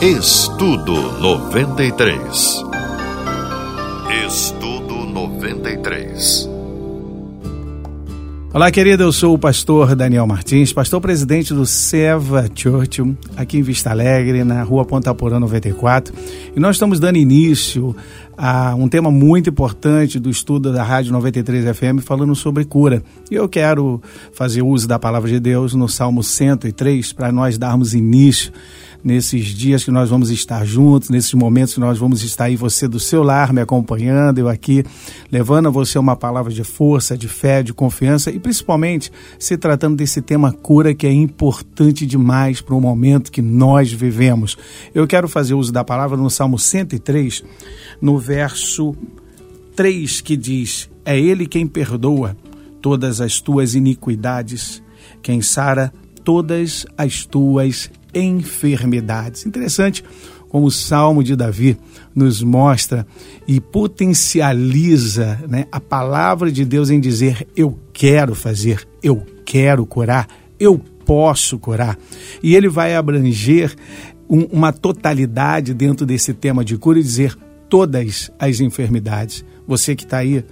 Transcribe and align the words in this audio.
Estudo 0.00 0.94
93. 1.20 2.64
Estudo 4.28 4.94
93. 4.94 6.48
Olá, 8.54 8.70
querida, 8.70 9.02
eu 9.02 9.10
sou 9.10 9.34
o 9.34 9.38
pastor 9.38 9.96
Daniel 9.96 10.24
Martins, 10.24 10.72
pastor 10.72 11.00
presidente 11.00 11.52
do 11.52 11.66
Seva 11.66 12.46
Church, 12.54 13.02
aqui 13.36 13.58
em 13.58 13.62
Vista 13.62 13.90
Alegre, 13.90 14.44
na 14.44 14.62
rua 14.62 14.84
Ponta 14.84 15.12
Porã 15.12 15.40
94. 15.40 16.14
E 16.54 16.60
nós 16.60 16.76
estamos 16.76 17.00
dando 17.00 17.16
início 17.16 17.96
a 18.38 18.72
um 18.76 18.88
tema 18.88 19.10
muito 19.10 19.50
importante 19.50 20.20
do 20.20 20.30
estudo 20.30 20.72
da 20.72 20.84
Rádio 20.84 21.12
93 21.12 21.76
FM, 21.76 22.00
falando 22.04 22.36
sobre 22.36 22.64
cura. 22.64 23.02
E 23.28 23.34
eu 23.34 23.48
quero 23.48 24.00
fazer 24.32 24.62
uso 24.62 24.86
da 24.86 24.96
palavra 24.96 25.28
de 25.28 25.40
Deus 25.40 25.74
no 25.74 25.88
Salmo 25.88 26.22
103 26.22 27.12
para 27.12 27.32
nós 27.32 27.58
darmos 27.58 27.94
início 27.94 28.52
nesses 29.02 29.46
dias 29.46 29.84
que 29.84 29.90
nós 29.90 30.10
vamos 30.10 30.30
estar 30.30 30.64
juntos, 30.64 31.08
nesses 31.08 31.32
momentos 31.34 31.74
que 31.74 31.80
nós 31.80 31.98
vamos 31.98 32.22
estar 32.22 32.44
aí, 32.44 32.56
você 32.56 32.88
do 32.88 32.98
seu 32.98 33.22
lar 33.22 33.52
me 33.52 33.60
acompanhando, 33.60 34.38
eu 34.38 34.48
aqui 34.48 34.84
levando 35.30 35.68
a 35.68 35.70
você 35.70 35.98
uma 35.98 36.16
palavra 36.16 36.52
de 36.52 36.64
força, 36.64 37.16
de 37.16 37.28
fé, 37.28 37.62
de 37.62 37.72
confiança 37.72 38.30
e 38.30 38.38
principalmente 38.38 39.10
se 39.38 39.56
tratando 39.56 39.96
desse 39.96 40.20
tema 40.20 40.52
cura 40.52 40.94
que 40.94 41.06
é 41.06 41.12
importante 41.12 42.06
demais 42.06 42.60
para 42.60 42.74
o 42.74 42.80
momento 42.80 43.30
que 43.30 43.42
nós 43.42 43.92
vivemos. 43.92 44.56
Eu 44.94 45.06
quero 45.06 45.28
fazer 45.28 45.54
uso 45.54 45.72
da 45.72 45.84
palavra 45.84 46.16
no 46.16 46.30
Salmo 46.30 46.58
103, 46.58 47.44
no 48.00 48.18
verso 48.28 48.94
3, 49.74 50.20
que 50.20 50.36
diz: 50.36 50.90
É 51.02 51.18
Ele 51.18 51.46
quem 51.46 51.66
perdoa 51.66 52.36
todas 52.82 53.22
as 53.22 53.40
tuas 53.40 53.74
iniquidades, 53.74 54.82
quem 55.22 55.40
sara 55.40 55.90
todas 56.22 56.86
as 56.96 57.24
tuas 57.24 57.90
enfermidades. 58.14 59.46
Interessante 59.46 60.04
como 60.50 60.66
o 60.66 60.70
Salmo 60.70 61.24
de 61.24 61.34
Davi 61.34 61.78
nos 62.14 62.42
mostra 62.42 63.06
e 63.46 63.60
potencializa 63.60 65.40
né, 65.48 65.66
a 65.72 65.80
palavra 65.80 66.52
de 66.52 66.66
Deus 66.66 66.90
em 66.90 67.00
dizer: 67.00 67.48
Eu 67.56 67.78
quero 67.94 68.34
fazer, 68.34 68.86
eu 69.02 69.24
quero 69.46 69.86
curar, 69.86 70.28
eu 70.60 70.78
posso 71.06 71.58
curar. 71.58 71.96
E 72.42 72.54
ele 72.54 72.68
vai 72.68 72.94
abranger 72.94 73.74
um, 74.28 74.42
uma 74.52 74.70
totalidade 74.70 75.72
dentro 75.72 76.04
desse 76.04 76.34
tema 76.34 76.62
de 76.62 76.76
cura 76.76 76.98
e 76.98 77.02
dizer 77.02 77.34
todas 77.68 78.30
as 78.38 78.60
enfermidades. 78.60 79.44
Você 79.66 79.94
que 79.94 80.04
está 80.04 80.18
aí 80.18 80.42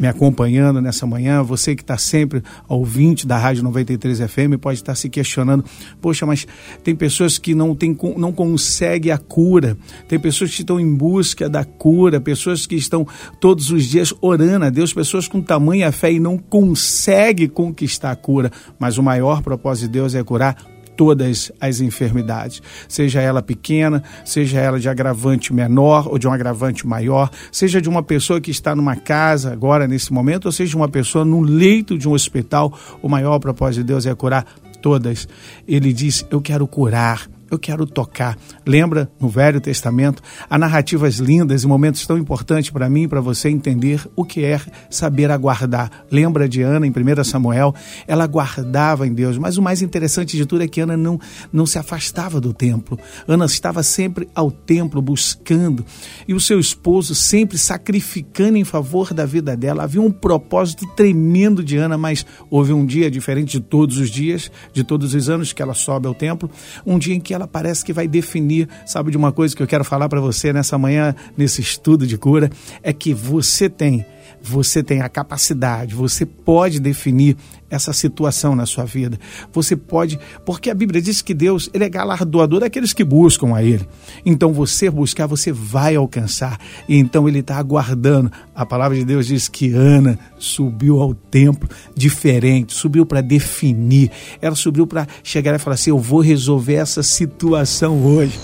me 0.00 0.08
acompanhando 0.08 0.80
nessa 0.80 1.06
manhã, 1.06 1.42
você 1.42 1.76
que 1.76 1.82
está 1.82 1.98
sempre 1.98 2.42
ouvinte 2.66 3.26
da 3.26 3.36
Rádio 3.36 3.62
93 3.62 4.20
FM, 4.20 4.56
pode 4.58 4.78
estar 4.78 4.94
se 4.94 5.10
questionando: 5.10 5.62
poxa, 6.00 6.24
mas 6.24 6.46
tem 6.82 6.96
pessoas 6.96 7.36
que 7.36 7.54
não, 7.54 7.74
tem, 7.74 7.94
não 8.16 8.32
conseguem 8.32 9.12
a 9.12 9.18
cura, 9.18 9.76
tem 10.08 10.18
pessoas 10.18 10.50
que 10.54 10.62
estão 10.62 10.80
em 10.80 10.96
busca 10.96 11.46
da 11.46 11.62
cura, 11.62 12.22
pessoas 12.22 12.64
que 12.64 12.74
estão 12.74 13.06
todos 13.38 13.70
os 13.70 13.84
dias 13.84 14.14
orando 14.22 14.64
a 14.64 14.70
Deus, 14.70 14.94
pessoas 14.94 15.28
com 15.28 15.42
tamanha 15.42 15.92
fé 15.92 16.10
e 16.10 16.18
não 16.18 16.38
conseguem 16.38 17.48
conquistar 17.48 18.12
a 18.12 18.16
cura, 18.16 18.50
mas 18.78 18.96
o 18.96 19.02
maior 19.02 19.42
propósito 19.42 19.88
de 19.88 19.92
Deus 19.92 20.14
é 20.14 20.24
curar 20.24 20.56
todas 20.98 21.52
as 21.60 21.80
enfermidades, 21.80 22.60
seja 22.88 23.20
ela 23.20 23.40
pequena, 23.40 24.02
seja 24.24 24.58
ela 24.58 24.80
de 24.80 24.88
agravante 24.88 25.54
menor 25.54 26.08
ou 26.08 26.18
de 26.18 26.26
um 26.26 26.32
agravante 26.32 26.84
maior, 26.84 27.30
seja 27.52 27.80
de 27.80 27.88
uma 27.88 28.02
pessoa 28.02 28.40
que 28.40 28.50
está 28.50 28.74
numa 28.74 28.96
casa 28.96 29.52
agora 29.52 29.86
nesse 29.86 30.12
momento, 30.12 30.46
ou 30.46 30.52
seja 30.52 30.76
uma 30.76 30.88
pessoa 30.88 31.24
no 31.24 31.40
leito 31.40 31.96
de 31.96 32.08
um 32.08 32.12
hospital, 32.12 32.76
o 33.00 33.08
maior 33.08 33.38
propósito 33.38 33.82
de 33.82 33.84
Deus 33.84 34.06
é 34.06 34.14
curar 34.16 34.44
todas. 34.82 35.28
Ele 35.68 35.92
diz: 35.92 36.26
Eu 36.32 36.40
quero 36.40 36.66
curar 36.66 37.28
eu 37.50 37.58
quero 37.58 37.86
tocar. 37.86 38.36
Lembra 38.66 39.10
no 39.20 39.28
Velho 39.28 39.60
Testamento, 39.60 40.22
há 40.48 40.58
narrativas 40.58 41.16
lindas 41.16 41.62
e 41.62 41.66
momentos 41.66 42.06
tão 42.06 42.18
importantes 42.18 42.70
para 42.70 42.88
mim 42.88 43.02
e 43.02 43.08
para 43.08 43.20
você 43.20 43.48
entender 43.48 44.06
o 44.14 44.24
que 44.24 44.44
é 44.44 44.60
saber 44.90 45.30
aguardar. 45.30 45.90
Lembra 46.10 46.48
de 46.48 46.62
Ana 46.62 46.86
em 46.86 46.90
1 46.90 47.24
Samuel? 47.24 47.74
Ela 48.06 48.26
guardava 48.26 49.06
em 49.06 49.12
Deus, 49.12 49.38
mas 49.38 49.56
o 49.56 49.62
mais 49.62 49.82
interessante 49.82 50.36
de 50.36 50.46
tudo 50.46 50.62
é 50.62 50.68
que 50.68 50.80
Ana 50.80 50.96
não, 50.96 51.18
não 51.52 51.66
se 51.66 51.78
afastava 51.78 52.40
do 52.40 52.52
templo. 52.52 52.98
Ana 53.26 53.46
estava 53.46 53.82
sempre 53.82 54.28
ao 54.34 54.50
templo 54.50 55.00
buscando 55.00 55.84
e 56.26 56.34
o 56.34 56.40
seu 56.40 56.60
esposo 56.60 57.14
sempre 57.14 57.56
sacrificando 57.58 58.56
em 58.58 58.64
favor 58.64 59.14
da 59.14 59.24
vida 59.24 59.56
dela. 59.56 59.84
Havia 59.84 60.02
um 60.02 60.10
propósito 60.10 60.86
tremendo 60.94 61.62
de 61.62 61.76
Ana, 61.76 61.96
mas 61.96 62.26
houve 62.50 62.72
um 62.72 62.84
dia 62.84 63.10
diferente 63.10 63.52
de 63.52 63.60
todos 63.60 63.98
os 63.98 64.10
dias, 64.10 64.50
de 64.72 64.84
todos 64.84 65.14
os 65.14 65.28
anos 65.28 65.52
que 65.52 65.62
ela 65.62 65.74
sobe 65.74 66.06
ao 66.06 66.14
templo, 66.14 66.50
um 66.84 66.98
dia 66.98 67.14
em 67.14 67.20
que 67.20 67.37
ela 67.38 67.46
parece 67.46 67.84
que 67.84 67.92
vai 67.92 68.06
definir, 68.08 68.68
sabe 68.84 69.10
de 69.10 69.16
uma 69.16 69.32
coisa 69.32 69.56
que 69.56 69.62
eu 69.62 69.66
quero 69.66 69.84
falar 69.84 70.08
para 70.08 70.20
você 70.20 70.52
nessa 70.52 70.76
manhã, 70.76 71.14
nesse 71.36 71.60
estudo 71.60 72.06
de 72.06 72.18
cura, 72.18 72.50
é 72.82 72.92
que 72.92 73.14
você 73.14 73.68
tem, 73.70 74.04
você 74.42 74.82
tem 74.82 75.00
a 75.00 75.08
capacidade, 75.08 75.94
você 75.94 76.24
pode 76.24 76.80
definir 76.80 77.36
essa 77.70 77.92
situação 77.92 78.56
na 78.56 78.64
sua 78.64 78.84
vida. 78.84 79.18
Você 79.52 79.76
pode, 79.76 80.18
porque 80.44 80.70
a 80.70 80.74
Bíblia 80.74 81.02
diz 81.02 81.20
que 81.20 81.34
Deus 81.34 81.68
ele 81.72 81.84
é 81.84 81.88
galardoador 81.88 82.60
daqueles 82.60 82.92
que 82.92 83.04
buscam 83.04 83.54
a 83.54 83.62
Ele. 83.62 83.86
Então 84.24 84.52
você 84.52 84.90
buscar, 84.90 85.26
você 85.26 85.52
vai 85.52 85.96
alcançar. 85.96 86.58
E 86.88 86.96
então 86.96 87.28
Ele 87.28 87.40
está 87.40 87.56
aguardando. 87.56 88.32
A 88.54 88.64
palavra 88.64 88.96
de 88.96 89.04
Deus 89.04 89.26
diz 89.26 89.48
que 89.48 89.72
Ana 89.72 90.18
subiu 90.38 91.00
ao 91.00 91.14
templo 91.14 91.68
diferente, 91.94 92.72
subiu 92.72 93.04
para 93.04 93.20
definir. 93.20 94.10
Ela 94.40 94.54
subiu 94.54 94.86
para 94.86 95.06
chegar 95.22 95.54
e 95.54 95.58
falar 95.58 95.74
assim: 95.74 95.90
Eu 95.90 95.98
vou 95.98 96.20
resolver 96.20 96.74
essa 96.74 97.02
situação 97.02 98.02
hoje. 98.04 98.38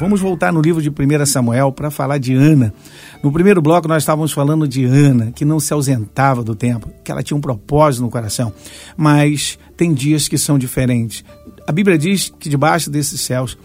Vamos 0.00 0.18
voltar 0.18 0.50
no 0.50 0.62
livro 0.62 0.80
de 0.80 0.88
1 0.88 1.26
Samuel 1.26 1.70
para 1.72 1.90
falar 1.90 2.16
de 2.16 2.32
Ana. 2.34 2.72
No 3.22 3.30
primeiro 3.30 3.60
bloco, 3.60 3.86
nós 3.86 4.02
estávamos 4.02 4.32
falando 4.32 4.66
de 4.66 4.84
Ana, 4.84 5.30
que 5.30 5.44
não 5.44 5.60
se 5.60 5.72
ausentava 5.74 6.42
do 6.42 6.54
templo, 6.54 6.90
que 7.04 7.12
ela 7.12 7.22
tinha 7.22 7.36
um 7.36 7.40
propósito 7.40 8.02
no 8.02 8.10
coração. 8.10 8.52
Mas 8.96 9.58
tem 9.76 9.92
dias 9.92 10.26
que 10.26 10.38
são 10.38 10.58
diferentes. 10.58 11.22
A 11.66 11.72
Bíblia 11.72 11.98
diz 11.98 12.32
que 12.38 12.48
debaixo 12.48 12.90
desses 12.90 13.20
céus 13.20 13.58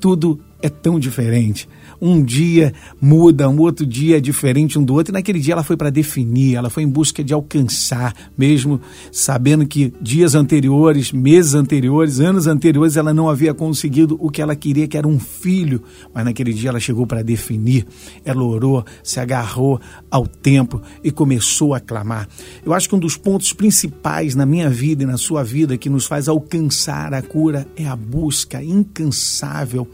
tudo 0.00 0.40
é 0.62 0.68
tão 0.68 0.98
diferente. 0.98 1.68
Um 2.00 2.22
dia 2.22 2.72
muda, 3.00 3.48
um 3.48 3.58
outro 3.60 3.86
dia 3.86 4.18
é 4.18 4.20
diferente 4.20 4.78
um 4.78 4.84
do 4.84 4.94
outro, 4.94 5.12
e 5.12 5.14
naquele 5.14 5.38
dia 5.38 5.54
ela 5.54 5.62
foi 5.62 5.76
para 5.76 5.90
definir, 5.90 6.54
ela 6.54 6.68
foi 6.68 6.82
em 6.82 6.88
busca 6.88 7.24
de 7.24 7.32
alcançar, 7.32 8.14
mesmo 8.36 8.80
sabendo 9.10 9.66
que 9.66 9.92
dias 10.00 10.34
anteriores, 10.34 11.12
meses 11.12 11.54
anteriores, 11.54 12.20
anos 12.20 12.46
anteriores, 12.46 12.96
ela 12.96 13.14
não 13.14 13.28
havia 13.28 13.54
conseguido 13.54 14.16
o 14.20 14.30
que 14.30 14.42
ela 14.42 14.54
queria, 14.54 14.86
que 14.86 14.96
era 14.96 15.08
um 15.08 15.18
filho, 15.18 15.82
mas 16.12 16.24
naquele 16.24 16.52
dia 16.52 16.68
ela 16.68 16.80
chegou 16.80 17.06
para 17.06 17.22
definir, 17.22 17.86
ela 18.24 18.42
orou, 18.42 18.84
se 19.02 19.18
agarrou 19.20 19.80
ao 20.10 20.26
templo 20.26 20.82
e 21.02 21.10
começou 21.10 21.74
a 21.74 21.80
clamar. 21.80 22.28
Eu 22.64 22.74
acho 22.74 22.88
que 22.88 22.94
um 22.94 22.98
dos 22.98 23.16
pontos 23.16 23.52
principais 23.52 24.34
na 24.34 24.44
minha 24.44 24.68
vida 24.68 25.02
e 25.02 25.06
na 25.06 25.16
sua 25.16 25.42
vida 25.42 25.78
que 25.78 25.88
nos 25.88 26.06
faz 26.06 26.28
alcançar 26.28 27.14
a 27.14 27.22
cura 27.22 27.66
é 27.76 27.86
a 27.86 27.96
busca 27.96 28.62
incansável, 28.62 29.88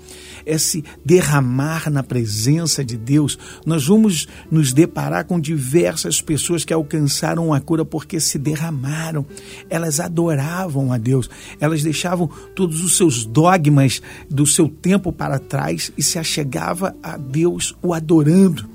é 0.45 0.59
se 0.59 0.85
derramar 1.05 1.91
na 1.91 2.03
presença 2.03 2.85
de 2.85 2.97
Deus, 2.97 3.39
nós 3.65 3.87
vamos 3.87 4.29
nos 4.51 4.73
deparar 4.73 5.25
com 5.25 5.41
diversas 5.41 6.21
pessoas 6.21 6.65
que 6.65 6.73
alcançaram 6.73 7.53
a 7.53 7.61
cura 7.61 7.85
porque 7.85 8.21
se 8.21 8.39
derramaram. 8.39 9.25
Elas 9.69 10.01
adoravam 10.01 10.93
a 10.93 10.99
Deus, 10.99 11.29
elas 11.61 11.83
deixavam 11.83 12.29
todos 12.55 12.83
os 12.83 12.97
seus 12.97 13.25
dogmas 13.25 14.03
do 14.29 14.47
seu 14.47 14.69
tempo 14.69 15.13
para 15.13 15.39
trás 15.39 15.93
e 15.97 16.03
se 16.03 16.19
achegava 16.19 16.95
a 17.03 17.17
Deus 17.17 17.75
o 17.83 17.95
adorando. 17.95 18.71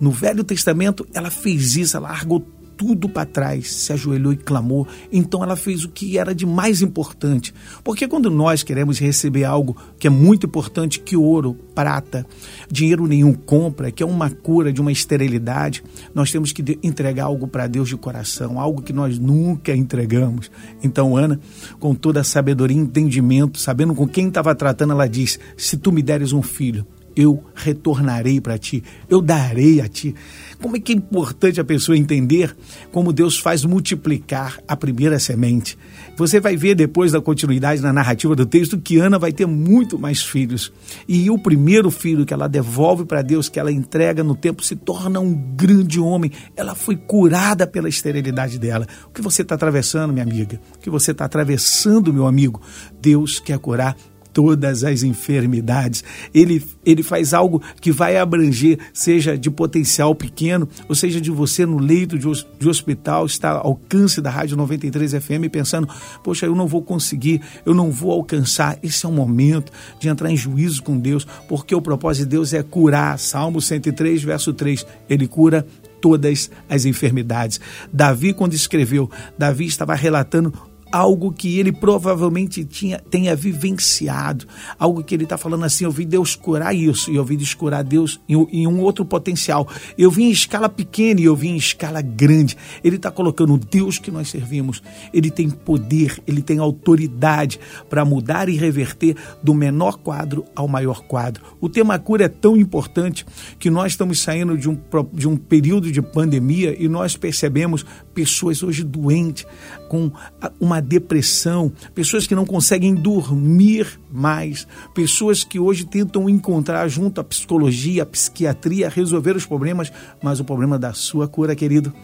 No 0.00 0.10
Velho 0.12 0.44
Testamento, 0.44 1.06
ela 1.12 1.30
fez 1.30 1.76
isso, 1.76 1.96
ela 1.96 2.08
largou 2.08 2.46
tudo 2.78 3.08
para 3.08 3.26
trás, 3.26 3.72
se 3.72 3.92
ajoelhou 3.92 4.32
e 4.32 4.36
clamou. 4.36 4.86
Então 5.12 5.42
ela 5.42 5.56
fez 5.56 5.84
o 5.84 5.88
que 5.88 6.16
era 6.16 6.32
de 6.32 6.46
mais 6.46 6.80
importante. 6.80 7.52
Porque 7.82 8.06
quando 8.06 8.30
nós 8.30 8.62
queremos 8.62 9.00
receber 9.00 9.44
algo 9.44 9.76
que 9.98 10.06
é 10.06 10.10
muito 10.10 10.46
importante, 10.46 11.00
que 11.00 11.16
ouro, 11.16 11.54
prata, 11.74 12.24
dinheiro 12.70 13.06
nenhum 13.06 13.34
compra, 13.34 13.90
que 13.90 14.02
é 14.02 14.06
uma 14.06 14.30
cura 14.30 14.72
de 14.72 14.80
uma 14.80 14.92
esterilidade, 14.92 15.82
nós 16.14 16.30
temos 16.30 16.52
que 16.52 16.78
entregar 16.82 17.24
algo 17.24 17.48
para 17.48 17.66
Deus 17.66 17.88
de 17.88 17.96
coração, 17.96 18.60
algo 18.60 18.80
que 18.80 18.92
nós 18.92 19.18
nunca 19.18 19.74
entregamos. 19.74 20.50
Então 20.82 21.16
Ana, 21.16 21.40
com 21.80 21.94
toda 21.94 22.20
a 22.20 22.24
sabedoria 22.24 22.76
e 22.76 22.80
entendimento, 22.80 23.58
sabendo 23.58 23.94
com 23.94 24.06
quem 24.06 24.28
estava 24.28 24.54
tratando, 24.54 24.92
ela 24.92 25.08
diz: 25.08 25.40
Se 25.56 25.76
tu 25.76 25.90
me 25.90 26.00
deres 26.00 26.32
um 26.32 26.42
filho, 26.42 26.86
eu 27.18 27.42
retornarei 27.52 28.40
para 28.40 28.56
ti, 28.56 28.80
eu 29.08 29.20
darei 29.20 29.80
a 29.80 29.88
ti. 29.88 30.14
Como 30.60 30.76
é 30.76 30.80
que 30.80 30.92
é 30.92 30.96
importante 30.96 31.60
a 31.60 31.64
pessoa 31.64 31.96
entender 31.96 32.56
como 32.90 33.12
Deus 33.12 33.38
faz 33.38 33.64
multiplicar 33.64 34.58
a 34.66 34.76
primeira 34.76 35.18
semente. 35.18 35.78
Você 36.16 36.40
vai 36.40 36.56
ver 36.56 36.74
depois 36.74 37.12
da 37.12 37.20
continuidade 37.20 37.80
na 37.80 37.92
narrativa 37.92 38.34
do 38.34 38.44
texto 38.44 38.78
que 38.78 38.98
Ana 38.98 39.18
vai 39.18 39.32
ter 39.32 39.46
muito 39.46 39.98
mais 39.98 40.22
filhos. 40.22 40.72
E 41.06 41.30
o 41.30 41.38
primeiro 41.38 41.90
filho 41.90 42.26
que 42.26 42.34
ela 42.34 42.48
devolve 42.48 43.04
para 43.04 43.22
Deus, 43.22 43.48
que 43.48 43.60
ela 43.60 43.70
entrega 43.70 44.24
no 44.24 44.34
tempo, 44.34 44.62
se 44.62 44.74
torna 44.74 45.20
um 45.20 45.32
grande 45.32 46.00
homem. 46.00 46.32
Ela 46.56 46.74
foi 46.74 46.96
curada 46.96 47.66
pela 47.66 47.88
esterilidade 47.88 48.58
dela. 48.58 48.86
O 49.06 49.10
que 49.10 49.22
você 49.22 49.42
está 49.42 49.54
atravessando, 49.54 50.12
minha 50.12 50.24
amiga? 50.24 50.60
O 50.76 50.78
que 50.78 50.90
você 50.90 51.12
está 51.12 51.24
atravessando, 51.24 52.12
meu 52.12 52.26
amigo? 52.26 52.60
Deus 53.00 53.38
quer 53.38 53.58
curar 53.58 53.96
todas 54.32 54.84
as 54.84 55.02
enfermidades. 55.02 56.04
Ele, 56.34 56.64
ele 56.84 57.02
faz 57.02 57.32
algo 57.32 57.62
que 57.80 57.90
vai 57.90 58.16
abranger, 58.16 58.78
seja 58.92 59.36
de 59.36 59.50
potencial 59.50 60.14
pequeno, 60.14 60.68
ou 60.88 60.94
seja, 60.94 61.20
de 61.20 61.30
você 61.30 61.64
no 61.64 61.78
leito 61.78 62.18
de, 62.18 62.26
de 62.58 62.68
hospital, 62.68 63.26
está 63.26 63.50
ao 63.50 63.78
alcance 63.78 64.20
da 64.20 64.30
Rádio 64.30 64.56
93 64.56 65.12
FM, 65.12 65.50
pensando, 65.50 65.88
poxa, 66.22 66.46
eu 66.46 66.54
não 66.54 66.66
vou 66.66 66.82
conseguir, 66.82 67.40
eu 67.64 67.74
não 67.74 67.90
vou 67.90 68.12
alcançar. 68.12 68.78
Esse 68.82 69.06
é 69.06 69.08
o 69.08 69.12
momento 69.12 69.72
de 70.00 70.08
entrar 70.08 70.30
em 70.30 70.36
juízo 70.36 70.82
com 70.82 70.98
Deus, 70.98 71.26
porque 71.48 71.74
o 71.74 71.82
propósito 71.82 72.24
de 72.24 72.30
Deus 72.30 72.52
é 72.52 72.62
curar. 72.62 73.18
Salmo 73.18 73.60
103, 73.60 74.22
verso 74.22 74.52
3, 74.52 74.86
ele 75.08 75.26
cura 75.26 75.66
todas 76.00 76.50
as 76.68 76.84
enfermidades. 76.84 77.60
Davi, 77.92 78.32
quando 78.32 78.54
escreveu, 78.54 79.10
Davi 79.36 79.66
estava 79.66 79.94
relatando 79.94 80.52
algo 80.90 81.32
que 81.32 81.58
ele 81.58 81.72
provavelmente 81.72 82.64
tinha, 82.64 82.98
tenha 82.98 83.34
vivenciado, 83.36 84.46
algo 84.78 85.02
que 85.02 85.14
ele 85.14 85.24
está 85.24 85.36
falando 85.36 85.64
assim, 85.64 85.84
eu 85.84 85.90
vi 85.90 86.04
Deus 86.04 86.34
curar 86.34 86.74
isso, 86.74 87.10
e 87.10 87.16
eu 87.16 87.24
vi 87.24 87.36
Deus 87.36 87.54
curar 87.54 87.84
Deus 87.84 88.20
em, 88.28 88.34
em, 88.52 88.66
um 88.66 88.80
outro 88.80 89.04
potencial. 89.04 89.68
Eu 89.96 90.10
vi 90.10 90.24
em 90.24 90.30
escala 90.30 90.68
pequena 90.68 91.20
e 91.20 91.24
eu 91.24 91.36
vi 91.36 91.48
em 91.48 91.56
escala 91.56 92.00
grande. 92.00 92.56
Ele 92.82 92.96
está 92.96 93.10
colocando 93.10 93.54
o 93.54 93.58
Deus 93.58 93.98
que 93.98 94.10
nós 94.10 94.28
servimos, 94.28 94.82
ele 95.12 95.30
tem 95.30 95.50
poder, 95.50 96.20
ele 96.26 96.42
tem 96.42 96.58
autoridade 96.58 97.60
para 97.88 98.04
mudar 98.04 98.48
e 98.48 98.56
reverter 98.56 99.16
do 99.42 99.54
menor 99.54 99.98
quadro 99.98 100.44
ao 100.54 100.68
maior 100.68 101.02
quadro. 101.02 101.42
O 101.60 101.68
tema 101.68 101.98
cura 101.98 102.24
é 102.24 102.28
tão 102.28 102.56
importante 102.56 103.26
que 103.58 103.70
nós 103.70 103.92
estamos 103.92 104.20
saindo 104.20 104.56
de 104.56 104.68
um, 104.68 104.78
de 105.12 105.28
um 105.28 105.36
período 105.36 105.90
de 105.90 106.00
pandemia 106.00 106.76
e 106.78 106.88
nós 106.88 107.16
percebemos 107.16 107.84
pessoas 108.18 108.64
hoje 108.64 108.82
doentes, 108.82 109.46
com 109.88 110.10
uma 110.58 110.82
depressão, 110.82 111.70
pessoas 111.94 112.26
que 112.26 112.34
não 112.34 112.44
conseguem 112.44 112.92
dormir 112.92 114.00
mais, 114.10 114.66
pessoas 114.92 115.44
que 115.44 115.60
hoje 115.60 115.84
tentam 115.84 116.28
encontrar 116.28 116.88
junto 116.88 117.20
à 117.20 117.24
psicologia, 117.24 118.02
à 118.02 118.06
psiquiatria, 118.06 118.88
resolver 118.88 119.36
os 119.36 119.46
problemas, 119.46 119.92
mas 120.20 120.40
o 120.40 120.44
problema 120.44 120.76
da 120.76 120.92
sua 120.92 121.28
cura, 121.28 121.54
querido, 121.54 121.94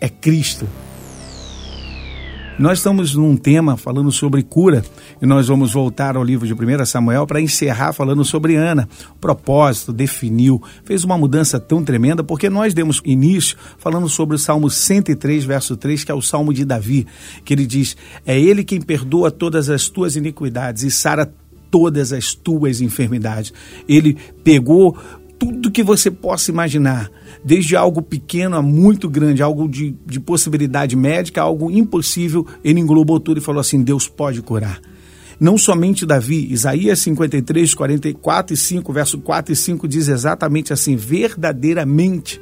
é 0.00 0.08
Cristo. 0.08 0.66
Nós 2.58 2.80
estamos 2.80 3.14
num 3.14 3.36
tema 3.36 3.76
falando 3.76 4.10
sobre 4.10 4.42
cura 4.42 4.84
e 5.22 5.26
nós 5.26 5.46
vamos 5.46 5.72
voltar 5.72 6.16
ao 6.16 6.24
livro 6.24 6.44
de 6.44 6.52
1 6.52 6.84
Samuel 6.86 7.24
para 7.24 7.40
encerrar 7.40 7.92
falando 7.92 8.24
sobre 8.24 8.56
Ana. 8.56 8.88
O 9.12 9.18
propósito 9.20 9.92
definiu, 9.92 10.60
fez 10.84 11.04
uma 11.04 11.16
mudança 11.16 11.60
tão 11.60 11.84
tremenda 11.84 12.24
porque 12.24 12.50
nós 12.50 12.74
demos 12.74 13.00
início 13.04 13.56
falando 13.78 14.08
sobre 14.08 14.34
o 14.34 14.38
Salmo 14.40 14.68
103, 14.68 15.44
verso 15.44 15.76
3, 15.76 16.02
que 16.02 16.10
é 16.10 16.14
o 16.14 16.20
Salmo 16.20 16.52
de 16.52 16.64
Davi, 16.64 17.06
que 17.44 17.54
ele 17.54 17.64
diz: 17.64 17.96
É 18.26 18.36
ele 18.36 18.64
quem 18.64 18.80
perdoa 18.80 19.30
todas 19.30 19.70
as 19.70 19.88
tuas 19.88 20.16
iniquidades 20.16 20.82
e 20.82 20.90
sara 20.90 21.32
todas 21.70 22.12
as 22.12 22.34
tuas 22.34 22.80
enfermidades. 22.80 23.52
Ele 23.88 24.16
pegou 24.42 24.96
tudo 25.68 25.70
que 25.70 25.82
você 25.82 26.10
possa 26.10 26.50
imaginar, 26.50 27.10
desde 27.44 27.76
algo 27.76 28.00
pequeno 28.00 28.56
a 28.56 28.62
muito 28.62 29.08
grande, 29.08 29.42
algo 29.42 29.68
de, 29.68 29.94
de 30.06 30.18
possibilidade 30.18 30.96
médica, 30.96 31.42
algo 31.42 31.70
impossível, 31.70 32.46
ele 32.64 32.80
englobou 32.80 33.20
tudo 33.20 33.38
e 33.38 33.42
falou 33.42 33.60
assim: 33.60 33.82
Deus 33.82 34.08
pode 34.08 34.40
curar. 34.40 34.80
Não 35.38 35.56
somente 35.56 36.04
Davi, 36.04 36.50
Isaías 36.50 36.98
53, 37.00 37.74
44 37.74 38.54
e 38.54 38.56
5, 38.56 38.92
verso 38.92 39.18
4 39.18 39.52
e 39.52 39.56
5 39.56 39.86
diz 39.86 40.08
exatamente 40.08 40.72
assim: 40.72 40.96
verdadeiramente. 40.96 42.40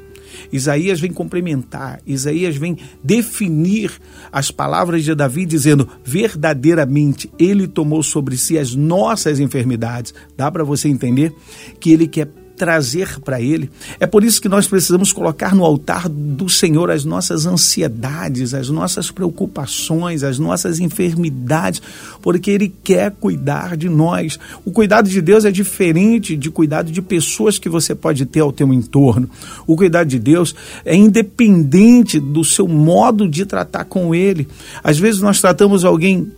Isaías 0.51 0.99
vem 0.99 1.11
complementar, 1.11 1.99
Isaías 2.05 2.55
vem 2.57 2.77
definir 3.03 3.91
as 4.31 4.51
palavras 4.51 5.03
de 5.03 5.13
Davi, 5.13 5.45
dizendo: 5.45 5.87
verdadeiramente 6.03 7.29
ele 7.37 7.67
tomou 7.67 8.01
sobre 8.01 8.37
si 8.37 8.57
as 8.57 8.73
nossas 8.73 9.39
enfermidades. 9.39 10.13
Dá 10.35 10.49
para 10.49 10.63
você 10.63 10.87
entender 10.87 11.33
que 11.79 11.91
ele 11.91 12.07
quer 12.07 12.29
trazer 12.57 13.19
para 13.19 13.39
Ele. 13.39 13.69
É 13.99 14.07
por 14.07 14.23
isso 14.23 14.41
que 14.41 14.49
nós 14.49 14.67
precisamos 14.67 15.13
colocar 15.13 15.55
no 15.55 15.63
altar 15.63 16.09
do 16.09 16.49
Senhor 16.49 16.89
as 16.89 17.05
nossas 17.05 17.45
ansiedades, 17.45 18.53
as 18.53 18.69
nossas 18.69 19.11
preocupações, 19.11 20.23
as 20.23 20.39
nossas 20.39 20.79
enfermidades, 20.79 21.81
porque 22.21 22.49
Ele 22.51 22.73
quer 22.83 23.11
cuidar 23.11 23.77
de 23.77 23.87
nós. 23.87 24.39
O 24.65 24.71
cuidado 24.71 25.07
de 25.07 25.21
Deus 25.21 25.45
é 25.45 25.51
diferente 25.51 26.35
de 26.35 26.49
cuidado 26.49 26.91
de 26.91 27.01
pessoas 27.01 27.59
que 27.59 27.69
você 27.69 27.93
pode 27.93 28.25
ter 28.25 28.39
ao 28.39 28.51
teu 28.51 28.73
entorno. 28.73 29.29
O 29.67 29.75
cuidado 29.75 30.07
de 30.07 30.17
Deus 30.17 30.55
é 30.83 30.95
independente 30.95 32.19
do 32.19 32.43
seu 32.43 32.67
modo 32.67 33.29
de 33.29 33.45
tratar 33.45 33.85
com 33.85 34.15
Ele. 34.15 34.47
Às 34.83 34.97
vezes 34.97 35.21
nós 35.21 35.39
tratamos 35.39 35.85
alguém 35.85 36.31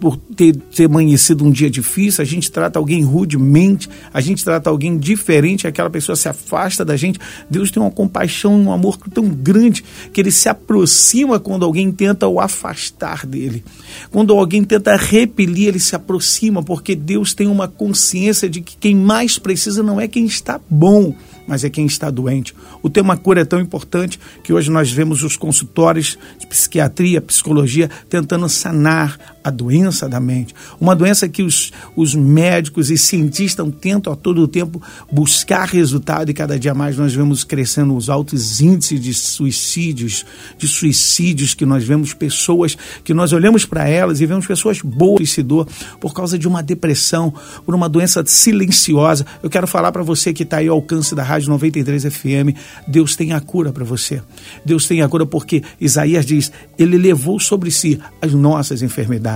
por 0.00 0.16
ter, 0.16 0.54
ter 0.56 0.84
amanhecido 0.84 1.44
um 1.44 1.50
dia 1.50 1.70
difícil, 1.70 2.22
a 2.22 2.24
gente 2.24 2.50
trata 2.50 2.78
alguém 2.78 3.02
rudemente, 3.02 3.88
a 4.12 4.20
gente 4.20 4.44
trata 4.44 4.70
alguém 4.70 4.98
diferente, 4.98 5.66
aquela 5.66 5.90
pessoa 5.90 6.16
se 6.16 6.28
afasta 6.28 6.84
da 6.84 6.96
gente. 6.96 7.18
Deus 7.48 7.70
tem 7.70 7.82
uma 7.82 7.90
compaixão, 7.90 8.54
um 8.54 8.72
amor 8.72 8.96
tão 9.12 9.28
grande 9.28 9.84
que 10.12 10.20
ele 10.20 10.30
se 10.30 10.48
aproxima 10.48 11.40
quando 11.40 11.64
alguém 11.64 11.90
tenta 11.90 12.26
o 12.26 12.40
afastar 12.40 13.26
dele. 13.26 13.64
Quando 14.10 14.32
alguém 14.32 14.64
tenta 14.64 14.96
repelir, 14.96 15.68
ele 15.68 15.80
se 15.80 15.94
aproxima, 15.96 16.62
porque 16.62 16.94
Deus 16.94 17.34
tem 17.34 17.46
uma 17.46 17.68
consciência 17.68 18.48
de 18.48 18.60
que 18.60 18.76
quem 18.76 18.94
mais 18.94 19.38
precisa 19.38 19.82
não 19.82 20.00
é 20.00 20.08
quem 20.08 20.24
está 20.24 20.60
bom 20.68 21.14
mas 21.46 21.64
é 21.64 21.70
quem 21.70 21.86
está 21.86 22.10
doente. 22.10 22.54
O 22.82 22.88
tema 22.88 23.16
cura 23.16 23.42
é 23.42 23.44
tão 23.44 23.60
importante 23.60 24.18
que 24.42 24.52
hoje 24.52 24.70
nós 24.70 24.90
vemos 24.90 25.22
os 25.22 25.36
consultórios 25.36 26.18
de 26.38 26.46
psiquiatria, 26.46 27.20
psicologia, 27.20 27.90
tentando 28.08 28.48
sanar 28.48 29.33
a 29.44 29.50
doença 29.50 30.08
da 30.08 30.18
mente. 30.18 30.54
Uma 30.80 30.96
doença 30.96 31.28
que 31.28 31.42
os, 31.42 31.72
os 31.94 32.14
médicos 32.14 32.90
e 32.90 32.96
cientistas 32.96 33.66
tentam 33.80 34.12
a 34.12 34.16
todo 34.16 34.48
tempo 34.48 34.80
buscar 35.12 35.68
resultado 35.68 36.30
e 36.30 36.34
cada 36.34 36.58
dia 36.58 36.74
mais 36.74 36.96
nós 36.96 37.14
vemos 37.14 37.44
crescendo 37.44 37.94
os 37.94 38.08
altos 38.08 38.60
índices 38.60 39.00
de 39.00 39.12
suicídios, 39.12 40.24
de 40.56 40.66
suicídios 40.66 41.52
que 41.52 41.66
nós 41.66 41.84
vemos 41.84 42.14
pessoas 42.14 42.76
que 43.04 43.12
nós 43.12 43.32
olhamos 43.32 43.66
para 43.66 43.86
elas 43.88 44.20
e 44.20 44.26
vemos 44.26 44.46
pessoas 44.46 44.80
boas 44.80 45.34
suicidou 45.34 45.66
por 46.00 46.14
causa 46.14 46.38
de 46.38 46.46
uma 46.46 46.62
depressão, 46.62 47.32
por 47.64 47.74
uma 47.74 47.88
doença 47.88 48.24
silenciosa. 48.26 49.26
Eu 49.42 49.50
quero 49.50 49.66
falar 49.66 49.90
para 49.92 50.02
você 50.02 50.32
que 50.32 50.42
está 50.42 50.58
aí 50.58 50.68
ao 50.68 50.76
alcance 50.76 51.14
da 51.14 51.22
Rádio 51.22 51.48
93 51.50 52.04
FM, 52.04 52.56
Deus 52.86 53.16
tem 53.16 53.32
a 53.32 53.40
cura 53.40 53.72
para 53.72 53.84
você. 53.84 54.22
Deus 54.64 54.86
tem 54.86 55.02
a 55.02 55.08
cura 55.08 55.26
porque 55.26 55.62
Isaías 55.80 56.24
diz, 56.24 56.52
ele 56.78 56.98
levou 56.98 57.40
sobre 57.40 57.70
si 57.70 57.98
as 58.20 58.32
nossas 58.32 58.82
enfermidades. 58.82 59.33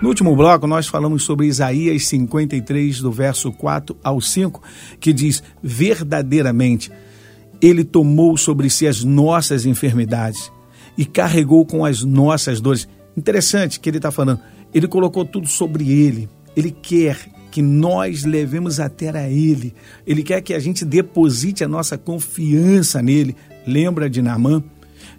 No 0.00 0.08
último 0.08 0.34
bloco, 0.36 0.66
nós 0.66 0.86
falamos 0.86 1.24
sobre 1.24 1.46
Isaías 1.46 2.06
53, 2.06 3.00
do 3.00 3.10
verso 3.10 3.50
4 3.52 3.96
ao 4.02 4.20
5, 4.20 4.62
que 5.00 5.12
diz: 5.12 5.42
Verdadeiramente, 5.62 6.90
Ele 7.60 7.82
tomou 7.82 8.36
sobre 8.36 8.70
si 8.70 8.86
as 8.86 9.02
nossas 9.02 9.66
enfermidades 9.66 10.52
e 10.96 11.04
carregou 11.04 11.66
com 11.66 11.84
as 11.84 12.02
nossas 12.02 12.60
dores. 12.60 12.88
Interessante 13.16 13.80
que 13.80 13.90
ele 13.90 13.98
está 13.98 14.12
falando, 14.12 14.40
ele 14.72 14.86
colocou 14.86 15.24
tudo 15.24 15.48
sobre 15.48 15.90
ele. 15.90 16.28
Ele 16.56 16.70
quer 16.70 17.28
que 17.50 17.62
nós 17.62 18.24
levemos 18.24 18.78
até 18.78 19.10
a 19.10 19.28
Ele. 19.28 19.74
Ele 20.06 20.22
quer 20.22 20.40
que 20.40 20.54
a 20.54 20.58
gente 20.58 20.84
deposite 20.84 21.64
a 21.64 21.68
nossa 21.68 21.96
confiança 21.96 23.02
nele. 23.02 23.34
Lembra 23.66 24.08
de 24.08 24.20
Naamã? 24.20 24.62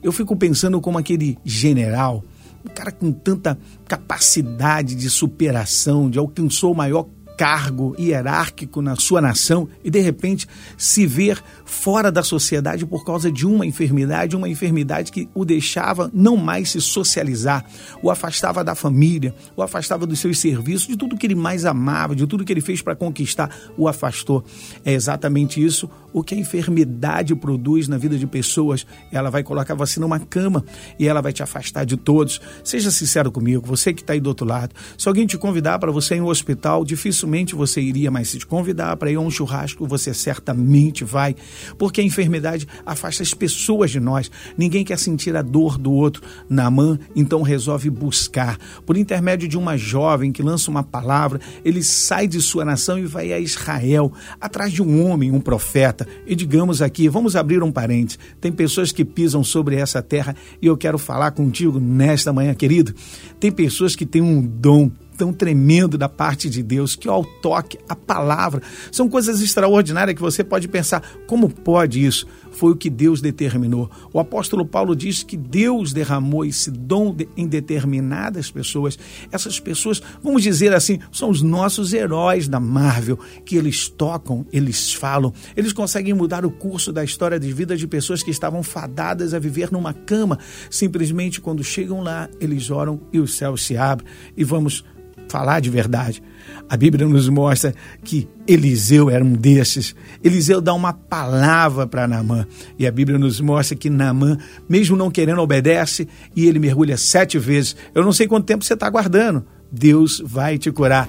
Eu 0.02 0.12
fico 0.12 0.36
pensando 0.36 0.80
como 0.80 0.98
aquele 0.98 1.38
general, 1.44 2.24
um 2.66 2.70
cara 2.74 2.92
com 2.92 3.12
tanta 3.12 3.58
capacidade 3.88 4.96
de 4.96 5.10
superação, 5.10 6.10
de 6.10 6.20
alcançou 6.20 6.72
o 6.74 6.76
maior 6.76 7.08
cargo 7.40 7.96
hierárquico 7.98 8.82
na 8.82 8.98
sua 8.98 9.22
nação 9.22 9.70
e 9.82 9.90
de 9.90 10.02
repente 10.02 10.46
se 10.78 11.08
ver 11.08 11.42
fora 11.64 12.12
da 12.12 12.22
sociedade 12.22 12.86
por 12.86 13.06
causa 13.06 13.32
de 13.32 13.48
uma 13.48 13.66
enfermidade, 13.66 14.36
uma 14.36 14.50
enfermidade 14.50 15.10
que 15.10 15.30
o 15.34 15.46
deixava 15.46 16.12
não 16.14 16.36
mais 16.36 16.72
se 16.72 16.82
socializar, 16.82 17.64
o 18.04 18.12
afastava 18.12 18.62
da 18.62 18.76
família, 18.76 19.34
o 19.56 19.62
afastava 19.62 20.06
dos 20.06 20.20
seus 20.20 20.38
serviços, 20.38 20.86
de 20.86 20.98
tudo 20.98 21.16
que 21.16 21.26
ele 21.26 21.36
mais 21.36 21.64
amava, 21.64 22.14
de 22.14 22.28
tudo 22.28 22.44
que 22.44 22.52
ele 22.52 22.60
fez 22.60 22.82
para 22.82 22.94
conquistar, 22.94 23.50
o 23.78 23.88
afastou. 23.88 24.44
É 24.84 24.92
exatamente 24.92 25.64
isso 25.64 25.90
o 26.12 26.22
que 26.22 26.36
a 26.36 26.38
enfermidade 26.38 27.34
produz 27.36 27.88
na 27.88 27.98
vida 27.98 28.18
de 28.18 28.28
pessoas. 28.28 28.86
Ela 29.14 29.30
vai 29.30 29.44
colocar 29.44 29.76
você 29.76 29.98
numa 29.98 30.20
cama 30.20 30.66
e 30.98 31.08
ela 31.08 31.22
vai 31.22 31.32
te 31.32 31.42
afastar 31.42 31.86
de 31.86 31.96
todos. 31.96 32.42
Seja 32.66 32.92
sincero 32.92 33.32
comigo, 33.32 33.66
você 33.66 33.94
que 33.94 34.02
está 34.02 34.12
aí 34.12 34.20
do 34.20 34.28
outro 34.28 34.46
lado. 34.46 34.76
Se 34.98 35.08
alguém 35.08 35.26
te 35.26 35.38
convidar 35.38 35.80
para 35.80 35.92
você 35.92 36.16
ir 36.16 36.22
um 36.22 36.28
hospital, 36.28 36.84
dificilmente 36.84 37.29
você 37.56 37.82
iria, 37.82 38.12
mas 38.12 38.30
se 38.30 38.40
te 38.40 38.46
convidar 38.46 38.96
para 38.98 39.12
ir 39.12 39.16
a 39.16 39.20
um 39.20 39.30
churrasco, 39.30 39.88
você 39.88 40.14
certamente 40.14 41.04
vai 41.04 41.36
porque 41.78 42.02
a 42.02 42.04
enfermidade 42.04 42.68
afasta 42.86 43.24
as 43.24 43.34
pessoas 43.34 43.92
de 43.92 44.00
nós. 44.00 44.32
Ninguém 44.58 44.84
quer 44.84 44.98
sentir 44.98 45.36
a 45.36 45.42
dor 45.42 45.78
do 45.78 45.92
outro. 45.92 46.22
Namã 46.50 47.00
então 47.16 47.42
resolve 47.42 47.90
buscar. 47.90 48.58
Por 48.86 48.98
intermédio 48.98 49.48
de 49.48 49.58
uma 49.58 49.78
jovem 49.78 50.32
que 50.32 50.44
lança 50.44 50.70
uma 50.70 50.84
palavra, 50.84 51.40
ele 51.64 51.84
sai 51.84 52.28
de 52.28 52.42
sua 52.42 52.66
nação 52.66 52.98
e 52.98 53.06
vai 53.06 53.32
a 53.32 53.40
Israel, 53.40 54.12
atrás 54.40 54.72
de 54.72 54.82
um 54.82 55.06
homem, 55.06 55.32
um 55.32 55.40
profeta. 55.40 56.08
E 56.26 56.36
digamos 56.36 56.82
aqui, 56.82 57.08
vamos 57.08 57.36
abrir 57.36 57.64
um 57.64 57.72
parênteses: 57.72 58.20
tem 58.40 58.52
pessoas 58.52 58.92
que 58.92 59.06
pisam 59.06 59.44
sobre 59.44 59.76
essa 59.76 60.02
terra 60.02 60.36
e 60.62 60.68
eu 60.68 60.78
quero 60.78 60.98
falar 60.98 61.32
contigo 61.32 61.80
nesta 61.80 62.34
manhã, 62.34 62.54
querido. 62.54 62.94
Tem 63.40 63.52
pessoas 63.52 63.96
que 63.96 64.06
têm 64.06 64.22
um 64.22 64.42
dom 64.42 64.92
tão 65.20 65.34
tremendo 65.34 65.98
da 65.98 66.08
parte 66.08 66.50
de 66.50 66.64
Deus, 66.64 66.96
que 66.96 67.10
ao 67.10 67.26
toque, 67.26 67.78
a 67.90 67.96
palavra, 67.96 68.62
são 68.90 69.10
coisas 69.10 69.42
extraordinárias 69.42 70.16
que 70.16 70.22
você 70.22 70.46
pode 70.46 70.66
pensar, 70.70 71.04
como 71.28 71.50
pode 71.50 72.06
isso? 72.06 72.26
Foi 72.52 72.72
o 72.72 72.76
que 72.76 72.90
Deus 72.90 73.20
determinou. 73.20 73.92
O 74.14 74.20
apóstolo 74.20 74.66
Paulo 74.66 74.96
diz 74.96 75.22
que 75.22 75.36
Deus 75.36 75.92
derramou 75.92 76.46
esse 76.46 76.72
dom 76.72 77.16
em 77.36 77.48
determinadas 77.48 78.50
pessoas. 78.50 78.98
Essas 79.30 79.60
pessoas, 79.60 80.02
vamos 80.24 80.42
dizer 80.42 80.74
assim, 80.74 81.00
são 81.12 81.30
os 81.30 81.42
nossos 81.42 81.92
heróis 81.92 82.48
da 82.48 82.60
Marvel, 82.60 83.20
que 83.46 83.58
eles 83.58 83.90
tocam, 83.90 84.46
eles 84.54 84.94
falam, 84.94 85.34
eles 85.56 85.74
conseguem 85.74 86.14
mudar 86.14 86.46
o 86.46 86.52
curso 86.52 86.94
da 86.94 87.04
história 87.04 87.38
de 87.38 87.52
vida 87.52 87.76
de 87.76 87.88
pessoas 87.88 88.24
que 88.24 88.32
estavam 88.32 88.64
fadadas 88.64 89.34
a 89.34 89.40
viver 89.40 89.70
numa 89.70 89.94
cama. 89.94 90.40
Simplesmente 90.70 91.42
quando 91.42 91.62
chegam 91.62 92.02
lá, 92.02 92.30
eles 92.40 92.72
oram 92.72 93.02
e 93.12 93.20
o 93.20 93.28
céu 93.28 93.58
se 93.58 93.76
abre. 93.76 94.06
E 94.36 94.46
vamos 94.46 94.84
falar 95.30 95.60
de 95.62 95.70
verdade. 95.70 96.22
A 96.68 96.76
Bíblia 96.76 97.08
nos 97.08 97.30
mostra 97.30 97.74
que 98.04 98.28
Eliseu 98.48 99.10
era 99.10 99.24
um 99.24 99.34
desses. 99.34 99.96
Eliseu 100.24 100.60
dá 100.60 100.74
uma 100.74 100.94
palavra 100.94 101.88
para 101.88 102.08
Naamã. 102.08 102.46
E 102.78 102.86
a 102.86 102.92
Bíblia 102.92 103.18
nos 103.18 103.40
mostra 103.40 103.78
que 103.78 103.90
Naamã, 103.90 104.38
mesmo 104.68 104.98
não 104.98 105.10
querendo, 105.10 105.42
obedece 105.42 106.08
e 106.36 106.48
ele 106.48 106.60
mergulha 106.60 106.98
sete 106.98 107.38
vezes. 107.40 107.76
Eu 107.94 108.04
não 108.04 108.12
sei 108.12 108.28
quanto 108.28 108.46
tempo 108.46 108.64
você 108.64 108.74
está 108.74 108.88
aguardando. 108.88 109.46
Deus 109.72 110.22
vai 110.26 110.58
te 110.58 110.72
curar. 110.72 111.08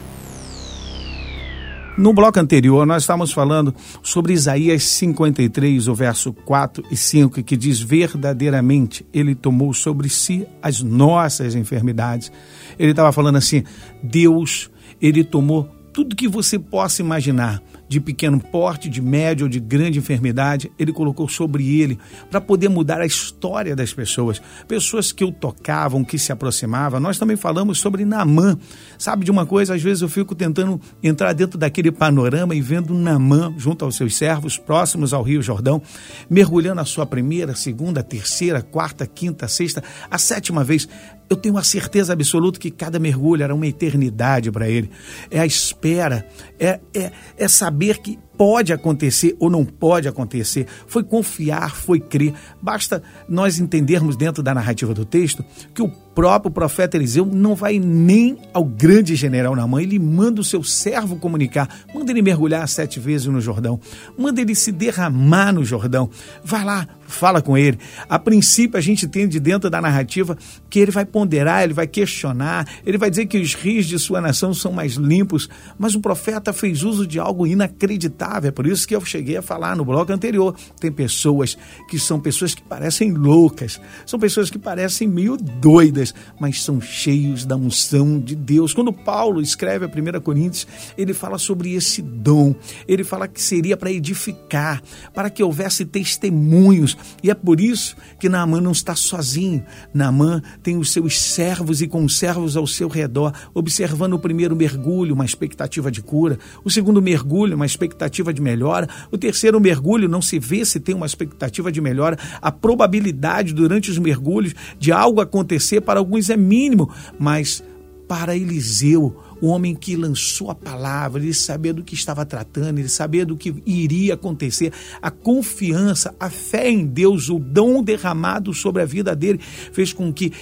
No 2.01 2.15
bloco 2.15 2.41
anterior, 2.41 2.87
nós 2.87 3.03
estávamos 3.03 3.31
falando 3.31 3.75
sobre 4.03 4.33
Isaías 4.33 4.85
53, 4.85 5.87
o 5.87 5.95
verso 5.95 6.33
4 6.33 6.83
e 6.91 6.97
5, 6.97 7.43
que 7.43 7.57
diz: 7.57 7.79
Verdadeiramente 7.79 9.05
ele 9.13 9.35
tomou 9.35 9.75
sobre 9.75 10.09
si 10.09 10.47
as 10.63 10.81
nossas 10.81 11.55
enfermidades. 11.55 12.33
Ele 12.81 12.93
estava 12.93 13.13
falando 13.13 13.37
assim: 13.37 13.63
Deus, 14.03 14.71
ele 15.03 15.23
tomou 15.23 15.69
tudo 15.93 16.17
que 16.17 16.27
você 16.27 16.59
possa 16.59 17.03
imaginar 17.03 17.63
de 17.91 17.99
pequeno 17.99 18.39
porte, 18.39 18.89
de 18.89 19.03
médio 19.03 19.47
ou 19.47 19.51
de 19.51 19.59
grande 19.59 19.99
enfermidade, 19.99 20.71
ele 20.79 20.93
colocou 20.93 21.29
sobre 21.29 21.81
ele 21.81 21.99
para 22.31 22.41
poder 22.41 22.69
mudar 22.69 23.01
a 23.01 23.05
história 23.05 23.75
das 23.75 23.93
pessoas. 23.93 24.41
Pessoas 24.69 25.11
que 25.11 25.25
o 25.25 25.33
tocavam, 25.33 26.05
que 26.05 26.17
se 26.17 26.31
aproximavam. 26.31 27.01
Nós 27.01 27.19
também 27.19 27.37
falamos 27.37 27.81
sobre 27.81 28.05
Namã. 28.05 28.57
Sabe 28.97 29.25
de 29.25 29.31
uma 29.33 29.45
coisa? 29.45 29.75
Às 29.75 29.83
vezes 29.83 30.03
eu 30.03 30.09
fico 30.09 30.37
tentando 30.37 30.81
entrar 31.03 31.33
dentro 31.33 31.59
daquele 31.59 31.91
panorama 31.91 32.55
e 32.55 32.61
vendo 32.61 32.95
Namã 32.95 33.53
junto 33.59 33.85
aos 33.85 33.97
seus 33.97 34.17
servos, 34.17 34.57
próximos 34.57 35.13
ao 35.13 35.25
Rio 35.25 35.43
Jordão, 35.43 35.83
mergulhando 36.31 36.81
a 36.81 36.85
sua 36.85 37.05
primeira, 37.05 37.57
segunda, 37.57 38.05
terceira, 38.05 38.63
quarta, 38.63 39.05
quinta, 39.05 39.49
sexta, 39.49 39.83
a 40.09 40.17
sétima 40.17 40.63
vez. 40.63 40.89
Eu 41.29 41.37
tenho 41.37 41.57
a 41.57 41.63
certeza 41.63 42.13
absoluta 42.13 42.59
que 42.59 42.73
cada 42.73 42.99
mergulho 42.99 43.45
era 43.45 43.55
uma 43.55 43.67
eternidade 43.67 44.51
para 44.51 44.69
ele. 44.69 44.91
É 45.31 45.39
a 45.39 45.47
espera, 45.47 46.27
é, 46.59 46.81
é, 46.93 47.13
é 47.37 47.47
saber 47.47 47.80
que 48.01 48.19
pode 48.41 48.73
acontecer 48.73 49.37
ou 49.39 49.51
não 49.51 49.67
pode 49.67 50.09
acontecer, 50.09 50.67
foi 50.87 51.05
confiar, 51.05 51.77
foi 51.77 52.01
crer. 52.01 52.33
Basta 52.63 53.03
nós 53.29 53.59
entendermos 53.59 54.17
dentro 54.17 54.43
da 54.43 54.55
narrativa 54.55 54.95
do 54.95 55.05
texto 55.05 55.45
que 55.75 55.83
o 55.83 55.91
próprio 56.15 56.51
profeta 56.51 56.97
Eliseu 56.97 57.25
não 57.27 57.55
vai 57.55 57.79
nem 57.79 58.39
ao 58.53 58.65
grande 58.65 59.15
general 59.15 59.55
Namã, 59.55 59.83
ele 59.83 59.99
manda 59.99 60.41
o 60.41 60.45
seu 60.45 60.63
servo 60.63 61.17
comunicar, 61.17 61.69
manda 61.95 62.11
ele 62.11 62.23
mergulhar 62.23 62.67
sete 62.67 62.99
vezes 62.99 63.27
no 63.27 63.41
Jordão, 63.41 63.79
manda 64.19 64.41
ele 64.41 64.55
se 64.55 64.73
derramar 64.73 65.53
no 65.53 65.65
Jordão. 65.65 66.11
Vai 66.43 66.65
lá, 66.65 66.89
fala 67.07 67.41
com 67.41 67.57
ele. 67.57 67.79
A 68.09 68.19
princípio, 68.19 68.77
a 68.77 68.81
gente 68.81 69.07
tem 69.07 69.29
de 69.29 69.39
dentro 69.39 69.71
da 69.71 69.81
narrativa 69.81 70.37
que 70.69 70.79
ele 70.79 70.91
vai 70.91 71.05
ponderar, 71.05 71.63
ele 71.63 71.75
vai 71.75 71.87
questionar, 71.87 72.67
ele 72.85 72.99
vai 72.99 73.09
dizer 73.09 73.27
que 73.27 73.39
os 73.39 73.55
rios 73.55 73.87
de 73.87 73.99
sua 73.99 74.21
nação 74.21 74.53
são 74.53 74.73
mais 74.73 74.95
limpos, 74.95 75.49
mas 75.79 75.95
o 75.95 76.01
profeta 76.01 76.53
fez 76.53 76.83
uso 76.83 77.07
de 77.07 77.19
algo 77.19 77.47
inacreditável 77.47 78.30
é 78.43 78.51
por 78.51 78.67
isso 78.67 78.87
que 78.87 78.95
eu 78.95 79.05
cheguei 79.05 79.37
a 79.37 79.43
falar 79.43 79.77
no 79.77 79.85
bloco 79.85 80.13
anterior. 80.13 80.55
Tem 80.79 80.91
pessoas 80.91 81.57
que 81.89 81.99
são 81.99 82.21
pessoas 82.21 82.55
que 82.55 82.63
parecem 82.63 83.13
loucas, 83.13 83.81
são 84.07 84.19
pessoas 84.19 84.51
que 84.51 84.59
parecem 84.59 85.09
meio 85.09 85.37
doidas, 85.37 86.15
mas 86.39 86.63
são 86.63 86.81
cheios 86.81 87.45
da 87.45 87.57
unção 87.57 88.19
de 88.19 88.35
Deus. 88.35 88.73
Quando 88.73 88.93
Paulo 88.93 89.41
escreve 89.41 89.85
a 89.85 89.89
1 89.89 90.21
Coríntios, 90.21 90.67
ele 90.97 91.13
fala 91.15 91.39
sobre 91.39 91.75
esse 91.75 92.03
dom. 92.03 92.55
Ele 92.87 93.05
fala 93.05 93.27
que 93.27 93.43
seria 93.43 93.77
para 93.77 93.91
edificar, 93.91 94.83
para 95.15 95.31
que 95.31 95.43
houvesse 95.43 95.85
testemunhos. 95.85 96.97
E 97.23 97.31
é 97.31 97.35
por 97.35 97.61
isso 97.61 97.97
que 98.19 98.29
Naamã 98.29 98.61
não 98.61 98.73
está 98.73 98.95
sozinho. 98.95 99.65
Naamã 99.93 100.43
tem 100.63 100.77
os 100.77 100.93
seus 100.93 101.21
servos 101.21 101.81
e 101.83 101.89
conservos 101.89 102.57
ao 102.57 102.67
seu 102.67 102.89
redor, 102.89 103.33
observando 103.55 104.15
o 104.15 104.19
primeiro 104.19 104.55
mergulho, 104.55 105.15
uma 105.15 105.25
expectativa 105.25 105.91
de 105.91 106.03
cura, 106.03 106.39
o 106.65 106.71
segundo 106.71 107.01
mergulho, 107.01 107.57
uma 107.57 107.67
expectativa 107.67 108.20
expectativa 108.21 108.33
de 108.33 108.43
melhora. 108.43 108.89
O 109.11 109.19
terceiro 109.19 109.61
mergulho 109.61 110.09
não 110.09 110.23
se 110.23 110.39
vê 110.39 110.65
se 110.65 110.79
tem 110.79 110.95
uma 110.95 111.07
expectativa 111.07 111.73
de 111.73 111.81
melhora. 111.81 112.19
A 112.41 112.53
probabilidade 112.53 113.53
durante 113.55 113.91
os 113.91 113.99
mergulhos 113.99 114.55
de 114.79 114.93
algo 114.93 115.21
acontecer 115.21 115.81
para 115.81 115.99
alguns 115.99 116.31
é 116.31 116.37
mínimo, 116.37 116.91
mas 117.19 117.63
para 118.07 118.37
Eliseu, 118.37 119.17
o 119.41 119.47
homem 119.47 119.75
que 119.75 119.95
lançou 119.95 120.51
a 120.51 120.55
palavra, 120.55 121.23
ele 121.23 121.33
sabia 121.33 121.73
do 121.73 121.85
que 121.85 121.95
estava 121.95 122.27
tratando, 122.27 122.81
ele 122.81 122.89
sabia 122.89 123.25
do 123.25 123.37
que 123.37 123.55
iria 123.65 124.15
acontecer, 124.15 124.73
a 125.01 125.13
confiança, 125.13 126.13
a 126.19 126.29
fé 126.29 126.69
em 126.69 126.85
Deus, 126.85 127.29
o 127.29 127.39
dom 127.39 127.83
derramado 127.85 128.53
sobre 128.53 128.83
a 128.83 128.85
vida 128.85 129.15
dele, 129.15 129.39
fez 129.73 129.93
com 129.93 130.13
que 130.13 130.33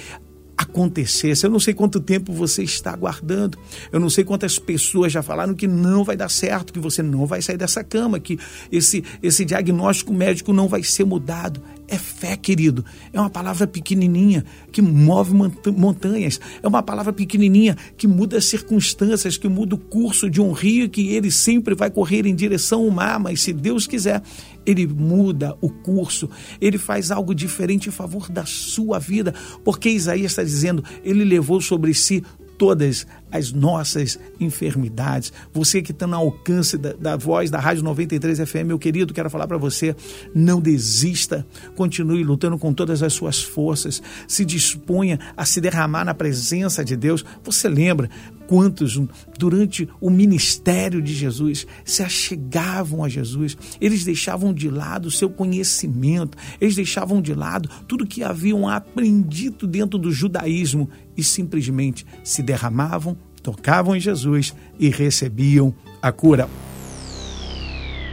acontecesse. 0.59 1.47
Eu 1.47 1.51
não 1.51 1.61
sei 1.61 1.73
quanto 1.73 2.01
tempo 2.01 2.33
você 2.33 2.65
está 2.65 2.93
aguardando. 2.93 3.57
Eu 3.93 4.01
não 4.01 4.11
sei 4.11 4.25
quantas 4.25 4.59
pessoas 4.59 5.13
já 5.13 5.23
falaram 5.23 5.55
que 5.55 5.69
não 5.69 6.03
vai 6.03 6.17
dar 6.17 6.29
certo, 6.29 6.73
que 6.73 6.81
você 6.81 7.01
não 7.01 7.25
vai 7.27 7.41
sair 7.41 7.57
dessa 7.57 7.85
cama, 7.85 8.19
que 8.19 8.39
esse, 8.71 9.05
esse 9.23 9.45
diagnóstico 9.45 10.13
médico 10.13 10.53
não 10.53 10.67
vai 10.67 10.83
ser 10.83 11.05
mudado. 11.05 11.63
É 11.91 11.97
fé, 11.97 12.37
querido. 12.37 12.85
É 13.15 13.19
uma 13.19 13.31
palavra 13.31 13.67
pequenininha 13.67 14.45
que 14.71 14.83
move 14.83 15.33
montanhas. 15.75 16.39
É 16.63 16.69
uma 16.69 16.83
palavra 16.83 17.15
pequenininha 17.15 17.77
que 17.97 18.07
muda 18.07 18.37
as 18.37 18.45
circunstâncias, 18.45 19.39
que 19.39 19.49
muda 19.49 19.75
o 19.75 19.79
curso 19.79 20.29
de 20.29 20.39
um 20.39 20.53
rio 20.53 20.91
que 20.91 21.09
ele 21.15 21.31
sempre 21.31 21.75
vai 21.75 21.91
correr 21.91 22.27
em 22.27 22.35
direção 22.35 22.85
ao 22.85 22.91
mar, 22.91 23.19
mas 23.19 23.41
se 23.41 23.55
Deus 23.55 23.87
quiser, 23.87 24.23
ele 24.67 24.87
muda 24.87 25.57
o 25.63 25.71
curso, 25.71 26.29
ele 26.61 26.77
faz 26.77 27.11
algo 27.11 27.35
diferente 27.35 27.89
em 27.89 27.93
favor 27.93 28.29
da 28.29 28.45
sua 28.45 28.99
vida, 28.99 29.35
porque 29.65 29.89
Isaías 29.89 30.33
está 30.33 30.43
dizendo, 30.43 30.85
ele 31.03 31.25
levou 31.25 31.59
sobre 31.59 31.95
si 31.95 32.23
todas 32.59 33.07
as 33.31 33.53
nossas 33.53 34.19
enfermidades. 34.41 35.33
Você 35.53 35.83
que 35.83 35.93
está 35.93 36.07
no 36.07 36.17
alcance 36.17 36.77
da, 36.77 36.93
da, 36.93 37.17
voz 37.17 37.51
da 37.51 37.59
Rádio 37.59 37.83
93 37.83 38.39
FM, 38.49 38.67
meu 38.67 38.79
querido, 38.79 39.15
quero 39.15 39.31
falar 39.31 39.47
para 39.47 39.59
você: 39.59 39.95
não 40.35 40.61
desista, 40.61 41.47
continue 41.77 42.25
lutando 42.25 42.59
com 42.59 42.73
todas 42.73 43.03
as 43.03 43.13
suas 43.13 43.43
forças, 43.43 44.03
se 44.27 44.45
disponha 44.45 45.19
a 45.37 45.45
se 45.45 45.61
derramar 45.61 46.05
na 46.05 46.15
presença 46.15 46.85
de 46.85 46.97
Deus. 46.97 47.25
Você 47.45 47.69
lembra 47.69 48.09
quantos, 48.49 48.99
durante 49.39 49.87
o 50.01 50.09
ministério 50.09 51.03
de 51.03 51.15
Jesus, 51.15 51.67
se 51.85 52.03
achegavam 52.03 53.05
a 53.05 53.09
Jesus, 53.09 53.57
eles 53.79 54.05
deixavam 54.05 54.55
de 54.55 54.71
lado 54.71 55.07
o 55.07 55.11
seu 55.11 55.29
conhecimento, 55.29 56.37
eles 56.59 56.75
deixavam 56.75 57.21
de 57.21 57.35
lado 57.35 57.69
tudo 57.87 58.07
que 58.07 58.25
haviam 58.25 58.67
aprendido 58.67 59.67
dentro 59.67 59.99
do 59.99 60.11
judaísmo 60.11 60.89
e 61.15 61.23
simplesmente 61.23 62.07
se 62.25 62.43
derramavam, 62.43 63.18
tocavam 63.41 63.97
em 63.97 64.01
Jesus 64.01 64.55
e 64.79 64.89
recebiam 64.89 65.75
a 66.01 66.13
cura. 66.13 66.49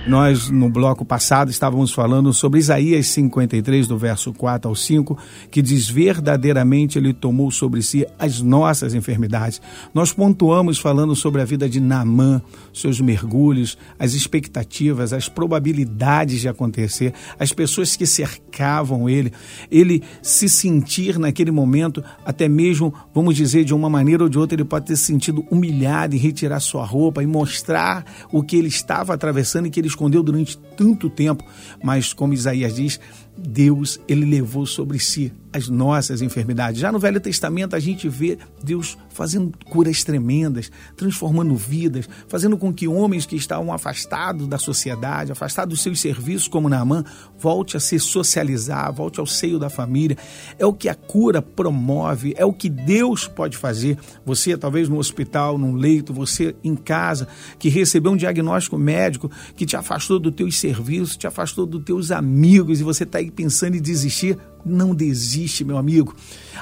Nós, 0.08 0.52
no 0.52 0.70
bloco 0.70 1.04
passado, 1.04 1.50
estávamos 1.50 1.92
falando 1.92 2.32
sobre 2.32 2.60
Isaías 2.60 3.08
53, 3.08 3.88
do 3.88 3.98
verso 3.98 4.32
4 4.32 4.70
ao 4.70 4.76
5, 4.76 5.18
que 5.50 5.64
diz: 5.64 5.90
Verdadeiramente 5.90 7.00
Ele 7.00 7.12
tomou 7.12 7.50
sobre 7.50 7.82
si 7.82 8.06
as 8.20 8.40
nossas 8.40 8.94
enfermidades. 8.94 9.60
Nós 9.96 10.14
pontuamos 10.14 10.78
falando 10.78 11.16
sobre 11.16 11.42
a 11.42 11.46
vida 11.46 11.68
de 11.68 11.80
Naamã, 11.80 12.40
seus 12.72 13.02
mergulhos, 13.02 13.80
as 13.98 14.14
expectativas, 14.14 15.12
as 15.12 15.28
probabilidades 15.28 16.40
de 16.40 16.48
acontecer, 16.48 17.12
as 17.40 17.52
pessoas 17.52 17.96
que 17.96 18.06
cercavam 18.06 19.10
ele, 19.10 19.34
ele 19.72 20.04
se 20.22 20.48
sentir 20.48 21.18
naquele 21.18 21.50
momento, 21.50 22.04
até 22.24 22.48
mesmo, 22.48 22.94
vamos 23.12 23.36
dizer, 23.36 23.64
de 23.64 23.74
uma 23.74 23.90
maneira 23.90 24.22
ou 24.22 24.30
de 24.30 24.38
outra, 24.38 24.56
ele 24.56 24.66
pode 24.66 24.86
ter 24.86 24.96
se 24.96 25.06
sentido 25.06 25.44
humilhado 25.50 26.16
em 26.16 26.20
retirar 26.20 26.60
sua 26.60 26.86
roupa 26.86 27.24
e 27.24 27.26
mostrar 27.26 28.06
o 28.32 28.44
que 28.44 28.56
ele 28.56 28.68
estava 28.68 29.14
atravessando 29.14 29.66
e 29.66 29.72
que 29.72 29.80
ele 29.80 29.95
escondeu 29.96 30.22
durante 30.22 30.58
tanto 30.58 31.10
tempo, 31.10 31.44
mas 31.82 32.14
como 32.14 32.34
Isaías 32.34 32.76
diz, 32.76 33.00
Deus 33.38 34.00
ele 34.08 34.26
levou 34.26 34.66
sobre 34.66 35.00
si 35.00 35.32
as 35.52 35.70
nossas 35.70 36.22
enfermidades. 36.22 36.82
Já 36.82 36.92
no 36.92 37.00
Velho 37.00 37.20
Testamento 37.20 37.76
a 37.76 37.80
gente 37.80 38.10
vê 38.10 38.38
Deus 38.62 38.98
fazendo 39.10 39.54
curas 39.70 40.04
tremendas, 40.04 40.70
transformando 40.98 41.56
vidas, 41.56 42.10
fazendo 42.28 42.58
com 42.58 42.74
que 42.74 42.90
homens 42.90 43.26
que 43.26 43.38
estavam 43.38 43.72
afastados 43.72 44.48
da 44.48 44.58
sociedade, 44.58 45.32
afastados 45.32 45.74
dos 45.74 45.82
seus 45.82 46.02
serviços, 46.02 46.50
como 46.50 46.68
Naamã, 46.68 47.06
volte 47.40 47.78
a 47.78 47.80
se 47.80 47.98
socializar, 48.00 48.92
volte 48.92 49.20
ao 49.20 49.26
seio 49.26 49.58
da 49.58 49.70
família. 49.70 50.18
É 50.60 50.66
o 50.66 50.74
que 50.74 50.90
a 50.90 50.96
cura 50.96 51.42
promove, 51.42 52.34
é 52.38 52.46
o 52.46 52.52
que 52.52 52.70
Deus 52.70 53.26
pode 53.26 53.56
fazer. 53.56 53.98
Você, 54.26 54.58
talvez 54.58 54.90
no 54.90 54.98
hospital, 54.98 55.58
num 55.58 55.76
leito, 55.76 56.14
você 56.14 56.54
em 56.64 56.76
casa, 56.76 57.30
que 57.58 57.70
recebeu 57.70 58.12
um 58.12 58.18
diagnóstico 58.18 58.78
médico 58.78 59.32
que 59.56 59.66
te 59.66 59.78
afastou 59.86 60.20
dos 60.20 60.34
teus 60.34 60.58
serviços, 60.58 61.16
te 61.16 61.28
afastou 61.28 61.66
dos 61.66 61.84
teus 61.84 62.12
amigos 62.12 62.80
e 62.80 62.84
você 62.84 63.04
está 63.04 63.20
aí 63.20 63.30
pensando 63.30 63.76
em 63.76 63.82
desistir, 63.82 64.38
não 64.66 64.96
desiste, 64.96 65.64
meu 65.64 65.78
amigo. 65.78 66.16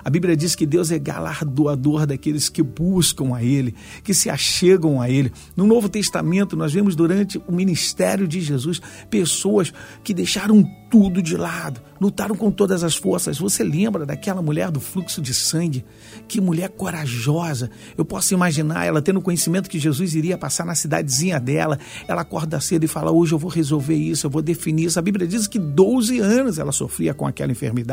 A 0.03 0.09
Bíblia 0.09 0.35
diz 0.35 0.55
que 0.55 0.65
Deus 0.65 0.91
é 0.91 0.99
galardoador 0.99 2.05
daqueles 2.05 2.49
que 2.49 2.61
buscam 2.61 3.33
a 3.33 3.43
Ele, 3.43 3.73
que 4.03 4.13
se 4.13 4.29
achegam 4.29 5.01
a 5.01 5.09
Ele. 5.09 5.31
No 5.55 5.65
Novo 5.65 5.87
Testamento, 5.87 6.57
nós 6.57 6.73
vemos 6.73 6.95
durante 6.95 7.41
o 7.47 7.51
ministério 7.51 8.27
de 8.27 8.41
Jesus 8.41 8.81
pessoas 9.09 9.71
que 10.03 10.13
deixaram 10.13 10.63
tudo 10.93 11.23
de 11.23 11.35
lado, 11.35 11.81
lutaram 11.99 12.35
com 12.35 12.51
todas 12.51 12.83
as 12.83 12.95
forças. 12.95 13.39
Você 13.39 13.63
lembra 13.63 14.05
daquela 14.05 14.43
mulher 14.43 14.69
do 14.69 14.79
fluxo 14.79 15.19
de 15.21 15.33
sangue? 15.33 15.83
Que 16.27 16.39
mulher 16.39 16.69
corajosa. 16.69 17.71
Eu 17.97 18.05
posso 18.05 18.31
imaginar 18.33 18.85
ela 18.85 19.01
tendo 19.01 19.19
conhecimento 19.19 19.69
que 19.69 19.79
Jesus 19.79 20.13
iria 20.13 20.37
passar 20.37 20.65
na 20.67 20.75
cidadezinha 20.75 21.39
dela. 21.39 21.79
Ela 22.07 22.21
acorda 22.21 22.59
cedo 22.59 22.83
e 22.83 22.87
fala: 22.87 23.11
Hoje 23.11 23.33
eu 23.33 23.39
vou 23.39 23.49
resolver 23.49 23.95
isso, 23.95 24.27
eu 24.27 24.29
vou 24.29 24.41
definir 24.41 24.85
isso. 24.85 24.99
A 24.99 25.01
Bíblia 25.01 25.25
diz 25.27 25.47
que 25.47 25.57
12 25.57 26.19
anos 26.19 26.59
ela 26.59 26.71
sofria 26.71 27.11
com 27.11 27.25
aquela 27.25 27.51
enfermidade. 27.51 27.92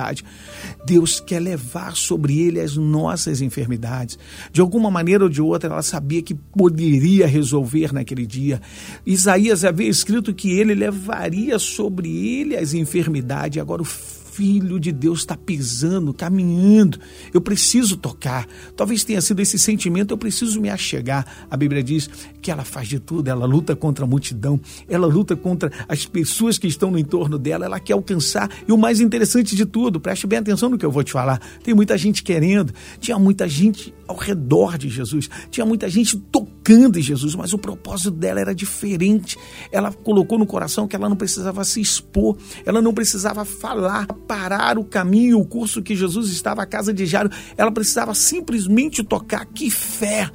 Deus 0.84 1.20
quer 1.20 1.40
levar 1.40 1.94
sobre 1.96 2.38
ele 2.38 2.60
as 2.60 2.76
nossas 2.76 3.40
enfermidades. 3.40 4.18
De 4.52 4.60
alguma 4.60 4.90
maneira 4.90 5.24
ou 5.24 5.30
de 5.30 5.42
outra, 5.42 5.70
ela 5.70 5.82
sabia 5.82 6.22
que 6.22 6.34
poderia 6.34 7.26
resolver 7.26 7.92
naquele 7.92 8.26
dia. 8.26 8.60
Isaías 9.04 9.64
havia 9.64 9.88
escrito 9.88 10.34
que 10.34 10.50
ele 10.50 10.74
levaria 10.74 11.58
sobre 11.58 12.08
ele 12.08 12.56
as 12.56 12.74
enfermidades. 12.74 13.60
Agora 13.60 13.82
o 13.82 13.86
Filho 14.30 14.78
de 14.78 14.92
Deus 14.92 15.20
está 15.20 15.36
pisando, 15.36 16.14
caminhando. 16.14 16.98
Eu 17.34 17.40
preciso 17.40 17.96
tocar. 17.96 18.46
Talvez 18.76 19.02
tenha 19.02 19.20
sido 19.20 19.40
esse 19.40 19.58
sentimento, 19.58 20.12
eu 20.12 20.18
preciso 20.18 20.60
me 20.60 20.70
achegar. 20.70 21.26
A 21.50 21.56
Bíblia 21.56 21.82
diz 21.82 22.08
que 22.40 22.50
ela 22.50 22.64
faz 22.64 22.88
de 22.88 22.98
tudo, 22.98 23.28
ela 23.28 23.44
luta 23.44 23.74
contra 23.74 24.04
a 24.04 24.08
multidão, 24.08 24.60
ela 24.88 25.06
luta 25.06 25.36
contra 25.36 25.70
as 25.88 26.06
pessoas 26.06 26.58
que 26.58 26.66
estão 26.66 26.90
no 26.90 26.98
entorno 26.98 27.38
dela, 27.38 27.64
ela 27.66 27.80
quer 27.80 27.92
alcançar. 27.92 28.50
E 28.66 28.72
o 28.72 28.78
mais 28.78 29.00
interessante 29.00 29.56
de 29.56 29.66
tudo, 29.66 30.00
preste 30.00 30.26
bem 30.26 30.38
atenção 30.38 30.68
no 30.68 30.78
que 30.78 30.86
eu 30.86 30.90
vou 30.90 31.02
te 31.02 31.12
falar. 31.12 31.40
Tem 31.62 31.74
muita 31.74 31.98
gente 31.98 32.22
querendo, 32.22 32.72
tinha 33.00 33.18
muita 33.18 33.48
gente 33.48 33.92
ao 34.10 34.16
redor 34.16 34.76
de 34.76 34.88
Jesus, 34.88 35.30
tinha 35.50 35.64
muita 35.64 35.88
gente 35.88 36.16
tocando 36.16 36.98
em 36.98 37.02
Jesus, 37.02 37.34
mas 37.34 37.52
o 37.52 37.58
propósito 37.58 38.10
dela 38.10 38.40
era 38.40 38.54
diferente. 38.54 39.38
Ela 39.70 39.92
colocou 39.92 40.36
no 40.36 40.46
coração 40.46 40.88
que 40.88 40.96
ela 40.96 41.08
não 41.08 41.16
precisava 41.16 41.64
se 41.64 41.80
expor, 41.80 42.36
ela 42.66 42.82
não 42.82 42.92
precisava 42.92 43.44
falar 43.44 44.06
parar 44.26 44.78
o 44.78 44.84
caminho 44.84 45.38
o 45.38 45.46
curso 45.46 45.82
que 45.82 45.94
Jesus 45.94 46.30
estava 46.30 46.62
à 46.62 46.66
casa 46.66 46.92
de 46.92 47.06
Jairo. 47.06 47.30
Ela 47.56 47.70
precisava 47.70 48.14
simplesmente 48.14 49.02
tocar. 49.02 49.46
Que 49.46 49.70
fé! 49.70 50.30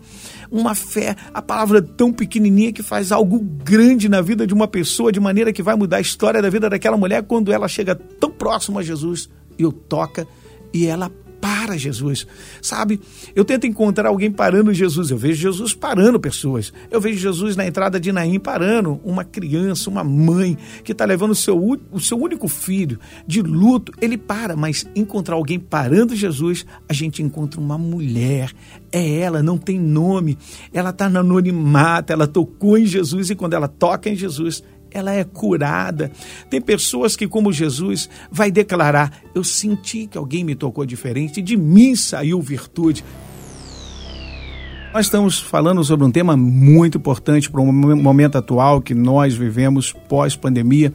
Uma 0.50 0.75
fé, 0.75 1.15
a 1.34 1.41
palavra 1.41 1.82
tão 1.82 2.13
pequenininha 2.13 2.72
que 2.72 2.84
faz 2.84 3.12
algo 3.12 3.39
grande 3.39 4.08
na 4.08 4.22
vida 4.22 4.46
de 4.46 4.53
uma 4.53 4.67
pessoa, 4.67 5.12
de 5.12 5.20
maneira 5.20 5.51
que 5.51 5.63
vai 5.63 5.75
mudar 5.75 5.98
a 5.98 6.01
história 6.01 6.41
da 6.41 6.50
vida 6.50 6.70
daquela 6.70 6.96
mulher 6.96 7.24
quando 7.24 7.51
ela 7.51 7.67
chega 7.67 7.96
tão 7.96 8.32
próximo 8.32 8.79
a 8.79 8.84
Jesus 8.84 9.27
e 9.58 9.65
o 9.65 9.72
toca 9.72 10.27
e 10.72 10.86
ela 10.86 11.12
para 11.46 11.78
Jesus. 11.78 12.25
Sabe, 12.60 13.00
eu 13.36 13.46
tento 13.46 13.68
encontrar 13.68 14.10
alguém 14.10 14.32
parando 14.32 14.74
Jesus. 14.74 15.12
Eu 15.12 15.18
vejo 15.18 15.40
Jesus 15.40 15.75
parando 15.75 16.20
pessoas. 16.20 16.74
Eu 16.90 17.00
vejo 17.00 17.20
Jesus 17.20 17.56
na 17.56 17.68
entrada 17.68 18.00
de 18.00 18.12
Naim 18.12 18.40
parando 18.40 19.00
uma 19.04 19.24
criança, 19.24 19.88
uma 19.88 20.04
mãe 20.04 20.58
que 20.84 20.92
está 20.92 21.06
levando 21.06 21.32
o 21.32 21.36
seu, 21.36 21.56
o 21.92 22.00
seu 22.00 22.20
único 22.20 22.48
filho 22.48 23.00
de 23.28 23.44
luto. 23.44 23.92
Ele 24.02 24.18
para, 24.18 24.56
mas 24.56 24.88
encontrar 24.96 25.36
alguém 25.36 25.60
parando 25.60 26.16
Jesus, 26.16 26.66
a 26.90 26.94
gente 26.94 27.22
encontra 27.22 27.62
uma 27.62 27.78
mulher. 27.78 28.52
É 28.92 29.20
ela, 29.20 29.44
não 29.44 29.60
tem 29.60 29.80
nome. 29.80 30.40
Ela 30.74 30.90
está 30.90 31.08
no 31.08 31.20
anonimato, 31.20 32.12
ela 32.12 32.25
tocou 32.25 32.75
em 32.75 32.88
Jesus 32.88 33.30
e 33.30 33.36
quando 33.36 33.54
ela 33.54 33.68
toca 33.68 34.10
em 34.10 34.16
Jesus, 34.16 34.64
ela 34.96 35.14
é 35.14 35.25
curada. 35.25 36.10
Tem 36.50 36.62
pessoas 36.62 37.17
que, 37.17 37.28
como 37.28 37.52
Jesus, 37.52 38.10
vai 38.32 38.50
declarar: 38.50 39.12
Eu 39.36 39.43
senti 39.43 40.08
que 40.08 40.17
alguém 40.17 40.43
me 40.43 40.56
tocou 40.56 40.86
diferente, 40.86 41.41
de 41.41 41.58
mim 41.58 41.96
saiu 41.96 42.41
virtude. 42.41 43.04
Nós 44.93 45.08
estamos 45.08 45.38
falando 45.38 45.84
sobre 45.84 46.06
um 46.06 46.12
tema 46.12 46.38
muito 46.38 46.98
importante 46.98 47.52
para 47.52 47.60
o 47.60 47.65
momento 47.65 48.38
atual 48.38 48.82
que 48.82 48.96
nós 48.96 49.36
vivemos 49.36 49.91
pós-pandemia. 49.91 50.93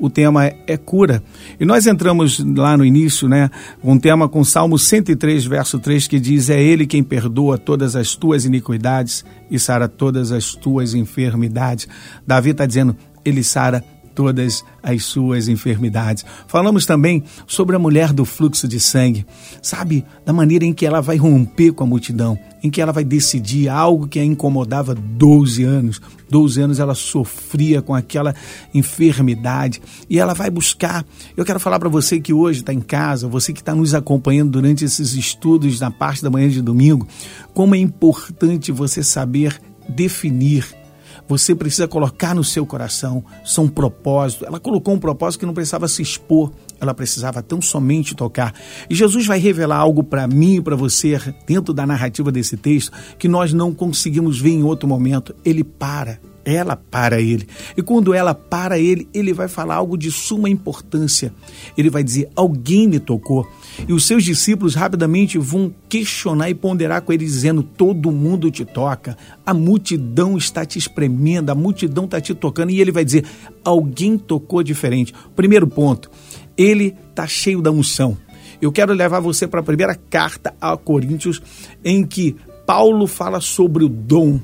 O 0.00 0.08
tema 0.08 0.46
é 0.66 0.76
cura. 0.78 1.22
E 1.60 1.64
nós 1.66 1.86
entramos 1.86 2.38
lá 2.56 2.78
no 2.78 2.84
início, 2.84 3.28
né? 3.28 3.50
Um 3.84 3.98
tema 3.98 4.26
com 4.26 4.42
Salmo 4.42 4.78
103, 4.78 5.44
verso 5.44 5.78
3, 5.78 6.08
que 6.08 6.18
diz: 6.18 6.48
É 6.48 6.60
Ele 6.60 6.86
quem 6.86 7.04
perdoa 7.04 7.58
todas 7.58 7.94
as 7.94 8.16
tuas 8.16 8.46
iniquidades 8.46 9.22
e 9.50 9.58
sara 9.58 9.86
todas 9.86 10.32
as 10.32 10.54
tuas 10.54 10.94
enfermidades. 10.94 11.86
Davi 12.26 12.50
está 12.50 12.64
dizendo: 12.64 12.96
ele 13.24 13.42
sara 13.42 13.84
todas 14.14 14.64
as 14.82 15.04
suas 15.04 15.48
enfermidades. 15.48 16.24
Falamos 16.46 16.86
também 16.86 17.22
sobre 17.46 17.76
a 17.76 17.78
mulher 17.78 18.12
do 18.12 18.24
fluxo 18.24 18.68
de 18.68 18.78
sangue, 18.78 19.26
sabe, 19.62 20.04
da 20.24 20.32
maneira 20.32 20.64
em 20.64 20.72
que 20.72 20.86
ela 20.86 21.00
vai 21.00 21.16
romper 21.16 21.72
com 21.72 21.84
a 21.84 21.86
multidão, 21.86 22.38
em 22.62 22.70
que 22.70 22.80
ela 22.80 22.92
vai 22.92 23.04
decidir 23.04 23.68
algo 23.68 24.06
que 24.06 24.18
a 24.18 24.24
incomodava 24.24 24.94
12 24.94 25.64
anos. 25.64 26.00
12 26.30 26.62
anos 26.62 26.78
ela 26.78 26.94
sofria 26.94 27.82
com 27.82 27.94
aquela 27.94 28.34
enfermidade 28.72 29.82
e 30.08 30.18
ela 30.18 30.32
vai 30.32 30.50
buscar. 30.50 31.04
Eu 31.36 31.44
quero 31.44 31.60
falar 31.60 31.78
para 31.78 31.88
você 31.88 32.20
que 32.20 32.32
hoje 32.32 32.60
está 32.60 32.72
em 32.72 32.80
casa, 32.80 33.28
você 33.28 33.52
que 33.52 33.60
está 33.60 33.74
nos 33.74 33.94
acompanhando 33.94 34.50
durante 34.50 34.84
esses 34.84 35.12
estudos 35.14 35.80
na 35.80 35.90
parte 35.90 36.22
da 36.22 36.30
manhã 36.30 36.48
de 36.48 36.62
domingo, 36.62 37.06
como 37.52 37.74
é 37.74 37.78
importante 37.78 38.72
você 38.72 39.02
saber 39.02 39.60
definir 39.88 40.81
você 41.28 41.54
precisa 41.54 41.88
colocar 41.88 42.34
no 42.34 42.44
seu 42.44 42.66
coração 42.66 43.24
são 43.44 43.64
um 43.64 43.68
propósito. 43.68 44.44
Ela 44.44 44.60
colocou 44.60 44.94
um 44.94 44.98
propósito 44.98 45.40
que 45.40 45.46
não 45.46 45.54
precisava 45.54 45.88
se 45.88 46.02
expor, 46.02 46.52
ela 46.80 46.92
precisava 46.92 47.42
tão 47.42 47.60
somente 47.60 48.14
tocar. 48.14 48.54
E 48.90 48.94
Jesus 48.94 49.26
vai 49.26 49.38
revelar 49.38 49.76
algo 49.76 50.02
para 50.02 50.26
mim 50.26 50.56
e 50.56 50.60
para 50.60 50.76
você 50.76 51.18
dentro 51.46 51.72
da 51.72 51.86
narrativa 51.86 52.32
desse 52.32 52.56
texto 52.56 52.92
que 53.18 53.28
nós 53.28 53.52
não 53.52 53.72
conseguimos 53.72 54.40
ver 54.40 54.50
em 54.50 54.62
outro 54.62 54.88
momento. 54.88 55.34
Ele 55.44 55.64
para, 55.64 56.20
ela 56.44 56.76
para 56.76 57.20
ele. 57.20 57.46
E 57.76 57.82
quando 57.82 58.14
ela 58.14 58.34
para 58.34 58.78
ele, 58.78 59.08
ele 59.12 59.32
vai 59.32 59.48
falar 59.48 59.76
algo 59.76 59.96
de 59.96 60.10
suma 60.10 60.48
importância. 60.48 61.32
Ele 61.76 61.90
vai 61.90 62.02
dizer: 62.02 62.28
Alguém 62.34 62.88
me 62.88 62.98
tocou. 62.98 63.46
E 63.88 63.92
os 63.92 64.06
seus 64.06 64.24
discípulos 64.24 64.74
rapidamente 64.74 65.38
vão 65.38 65.74
questionar 65.88 66.50
e 66.50 66.54
ponderar 66.54 67.02
com 67.02 67.12
ele, 67.12 67.24
dizendo: 67.24 67.62
Todo 67.62 68.12
mundo 68.12 68.50
te 68.50 68.64
toca, 68.64 69.16
a 69.44 69.54
multidão 69.54 70.36
está 70.36 70.64
te 70.64 70.78
espremendo, 70.78 71.50
a 71.50 71.54
multidão 71.54 72.04
está 72.04 72.20
te 72.20 72.34
tocando. 72.34 72.70
E 72.70 72.80
ele 72.80 72.92
vai 72.92 73.04
dizer: 73.04 73.24
Alguém 73.64 74.18
tocou 74.18 74.62
diferente. 74.62 75.14
Primeiro 75.34 75.66
ponto, 75.66 76.10
ele 76.56 76.94
está 77.10 77.26
cheio 77.26 77.62
da 77.62 77.70
unção. 77.70 78.16
Eu 78.60 78.70
quero 78.70 78.92
levar 78.92 79.18
você 79.18 79.46
para 79.46 79.58
a 79.58 79.64
primeira 79.64 79.94
carta 79.94 80.54
a 80.60 80.76
Coríntios, 80.76 81.42
em 81.84 82.06
que 82.06 82.36
Paulo 82.64 83.08
fala 83.08 83.40
sobre 83.40 83.84
o 83.84 83.88
dom 83.88 84.40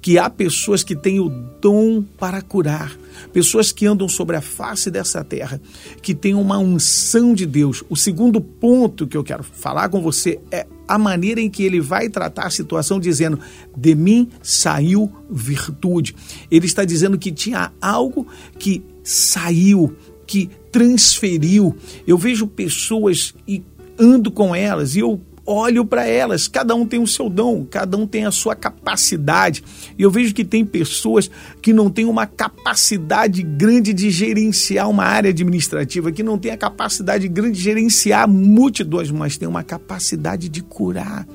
que 0.00 0.18
há 0.18 0.30
pessoas 0.30 0.82
que 0.82 0.94
têm 0.94 1.20
o 1.20 1.28
dom 1.60 2.02
para 2.02 2.40
curar, 2.40 2.96
pessoas 3.32 3.72
que 3.72 3.86
andam 3.86 4.08
sobre 4.08 4.36
a 4.36 4.40
face 4.40 4.90
dessa 4.90 5.24
terra, 5.24 5.60
que 6.00 6.14
têm 6.14 6.34
uma 6.34 6.58
unção 6.58 7.34
de 7.34 7.44
Deus. 7.44 7.82
O 7.88 7.96
segundo 7.96 8.40
ponto 8.40 9.06
que 9.06 9.16
eu 9.16 9.24
quero 9.24 9.42
falar 9.42 9.88
com 9.88 10.00
você 10.00 10.38
é 10.50 10.66
a 10.86 10.96
maneira 10.96 11.40
em 11.40 11.50
que 11.50 11.62
ele 11.62 11.80
vai 11.80 12.08
tratar 12.08 12.46
a 12.46 12.50
situação, 12.50 13.00
dizendo: 13.00 13.38
De 13.76 13.94
mim 13.94 14.28
saiu 14.42 15.12
virtude. 15.28 16.14
Ele 16.50 16.66
está 16.66 16.84
dizendo 16.84 17.18
que 17.18 17.32
tinha 17.32 17.72
algo 17.80 18.26
que 18.58 18.82
saiu, 19.02 19.94
que 20.26 20.48
transferiu. 20.70 21.76
Eu 22.06 22.16
vejo 22.16 22.46
pessoas 22.46 23.34
e 23.46 23.62
ando 23.98 24.30
com 24.30 24.54
elas 24.54 24.94
e 24.94 25.00
eu 25.00 25.20
olho 25.48 25.84
para 25.84 26.06
elas. 26.06 26.46
Cada 26.46 26.74
um 26.74 26.84
tem 26.84 27.00
o 27.00 27.06
seu 27.06 27.30
dom, 27.30 27.64
cada 27.64 27.96
um 27.96 28.06
tem 28.06 28.26
a 28.26 28.30
sua 28.30 28.54
capacidade. 28.54 29.64
E 29.98 30.02
eu 30.02 30.10
vejo 30.10 30.34
que 30.34 30.44
tem 30.44 30.64
pessoas 30.64 31.30
que 31.62 31.72
não 31.72 31.90
têm 31.90 32.04
uma 32.04 32.26
capacidade 32.26 33.42
grande 33.42 33.94
de 33.94 34.10
gerenciar 34.10 34.88
uma 34.90 35.04
área 35.04 35.30
administrativa, 35.30 36.12
que 36.12 36.22
não 36.22 36.38
tem 36.38 36.50
a 36.50 36.56
capacidade 36.56 37.26
grande 37.28 37.56
de 37.56 37.64
gerenciar 37.64 38.28
multidões, 38.28 39.10
mas 39.10 39.38
tem 39.38 39.48
uma 39.48 39.62
capacidade 39.62 40.48
de 40.48 40.62
curar, 40.62 41.26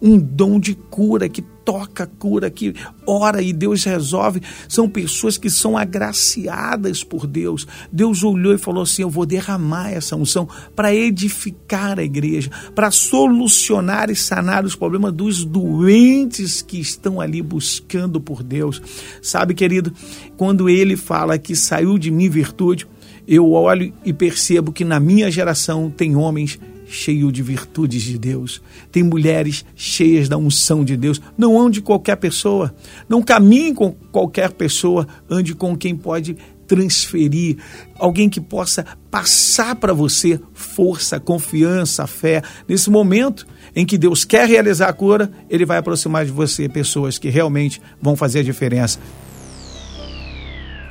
um 0.00 0.18
dom 0.18 0.58
de 0.58 0.74
cura 0.74 1.28
que 1.28 1.42
toca, 1.68 2.06
cura, 2.18 2.48
que 2.48 2.74
ora 3.06 3.42
e 3.42 3.52
Deus 3.52 3.84
resolve. 3.84 4.40
São 4.66 4.88
pessoas 4.88 5.36
que 5.36 5.50
são 5.50 5.76
agraciadas 5.76 7.04
por 7.04 7.26
Deus. 7.26 7.66
Deus 7.92 8.22
olhou 8.22 8.54
e 8.54 8.58
falou 8.58 8.84
assim: 8.84 9.02
Eu 9.02 9.10
vou 9.10 9.26
derramar 9.26 9.90
essa 9.90 10.16
unção 10.16 10.48
para 10.74 10.94
edificar 10.94 11.98
a 11.98 12.02
igreja, 12.02 12.50
para 12.74 12.90
solucionar 12.90 14.08
e 14.08 14.16
sanar 14.16 14.64
os 14.64 14.74
problemas 14.74 15.12
dos 15.12 15.44
doentes 15.44 16.62
que 16.62 16.80
estão 16.80 17.20
ali 17.20 17.42
buscando 17.42 18.18
por 18.18 18.42
Deus. 18.42 18.80
Sabe, 19.20 19.52
querido, 19.52 19.92
quando 20.38 20.70
ele 20.70 20.96
fala 20.96 21.36
que 21.36 21.54
saiu 21.54 21.98
de 21.98 22.10
mim 22.10 22.30
virtude, 22.30 22.86
eu 23.26 23.52
olho 23.52 23.92
e 24.06 24.14
percebo 24.14 24.72
que 24.72 24.86
na 24.86 24.98
minha 24.98 25.30
geração 25.30 25.90
tem 25.90 26.16
homens 26.16 26.58
cheios 26.88 27.32
de 27.32 27.42
virtudes 27.42 28.02
de 28.02 28.18
Deus, 28.18 28.62
tem 28.90 29.02
mulheres 29.02 29.64
cheias 29.76 30.28
da 30.28 30.36
unção 30.36 30.84
de 30.84 30.96
Deus. 30.96 31.20
Não 31.36 31.60
ande 31.60 31.80
qualquer 31.80 32.16
pessoa, 32.16 32.74
não 33.08 33.22
caminhe 33.22 33.74
com 33.74 33.92
qualquer 33.92 34.52
pessoa, 34.52 35.06
ande 35.30 35.54
com 35.54 35.76
quem 35.76 35.94
pode 35.94 36.36
transferir, 36.66 37.56
alguém 37.98 38.28
que 38.28 38.40
possa 38.40 38.84
passar 39.10 39.74
para 39.74 39.94
você 39.94 40.38
força, 40.52 41.18
confiança, 41.18 42.06
fé. 42.06 42.42
Nesse 42.68 42.90
momento 42.90 43.46
em 43.74 43.86
que 43.86 43.96
Deus 43.96 44.24
quer 44.24 44.46
realizar 44.46 44.88
a 44.88 44.92
cura, 44.92 45.30
ele 45.48 45.64
vai 45.64 45.78
aproximar 45.78 46.26
de 46.26 46.30
você 46.30 46.68
pessoas 46.68 47.18
que 47.18 47.30
realmente 47.30 47.80
vão 48.00 48.14
fazer 48.14 48.40
a 48.40 48.42
diferença. 48.42 49.00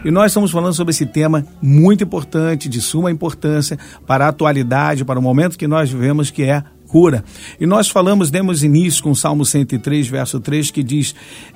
E 0.07 0.11
nós 0.11 0.31
estamos 0.31 0.51
falando 0.51 0.73
sobre 0.73 0.91
esse 0.91 1.05
tema 1.05 1.45
muito 1.61 2.01
importante, 2.01 2.69
de 2.69 2.79
suma 2.79 3.11
importância 3.11 3.77
para 4.05 4.25
a 4.25 4.29
atualidade, 4.29 5.03
para 5.03 5.19
o 5.19 5.21
momento 5.21 5.57
que 5.57 5.67
nós 5.67 5.91
vivemos, 5.91 6.31
que 6.31 6.43
é 6.43 6.63
cura. 6.87 7.25
E 7.59 7.65
nós 7.65 7.89
falamos, 7.89 8.31
demos 8.31 8.63
início 8.63 9.03
com 9.03 9.11
o 9.11 9.15
Salmo 9.17 9.45
103, 9.45 10.07
verso 10.07 10.39
3, 10.39 10.71
que 10.71 10.81
diz: 10.81 11.13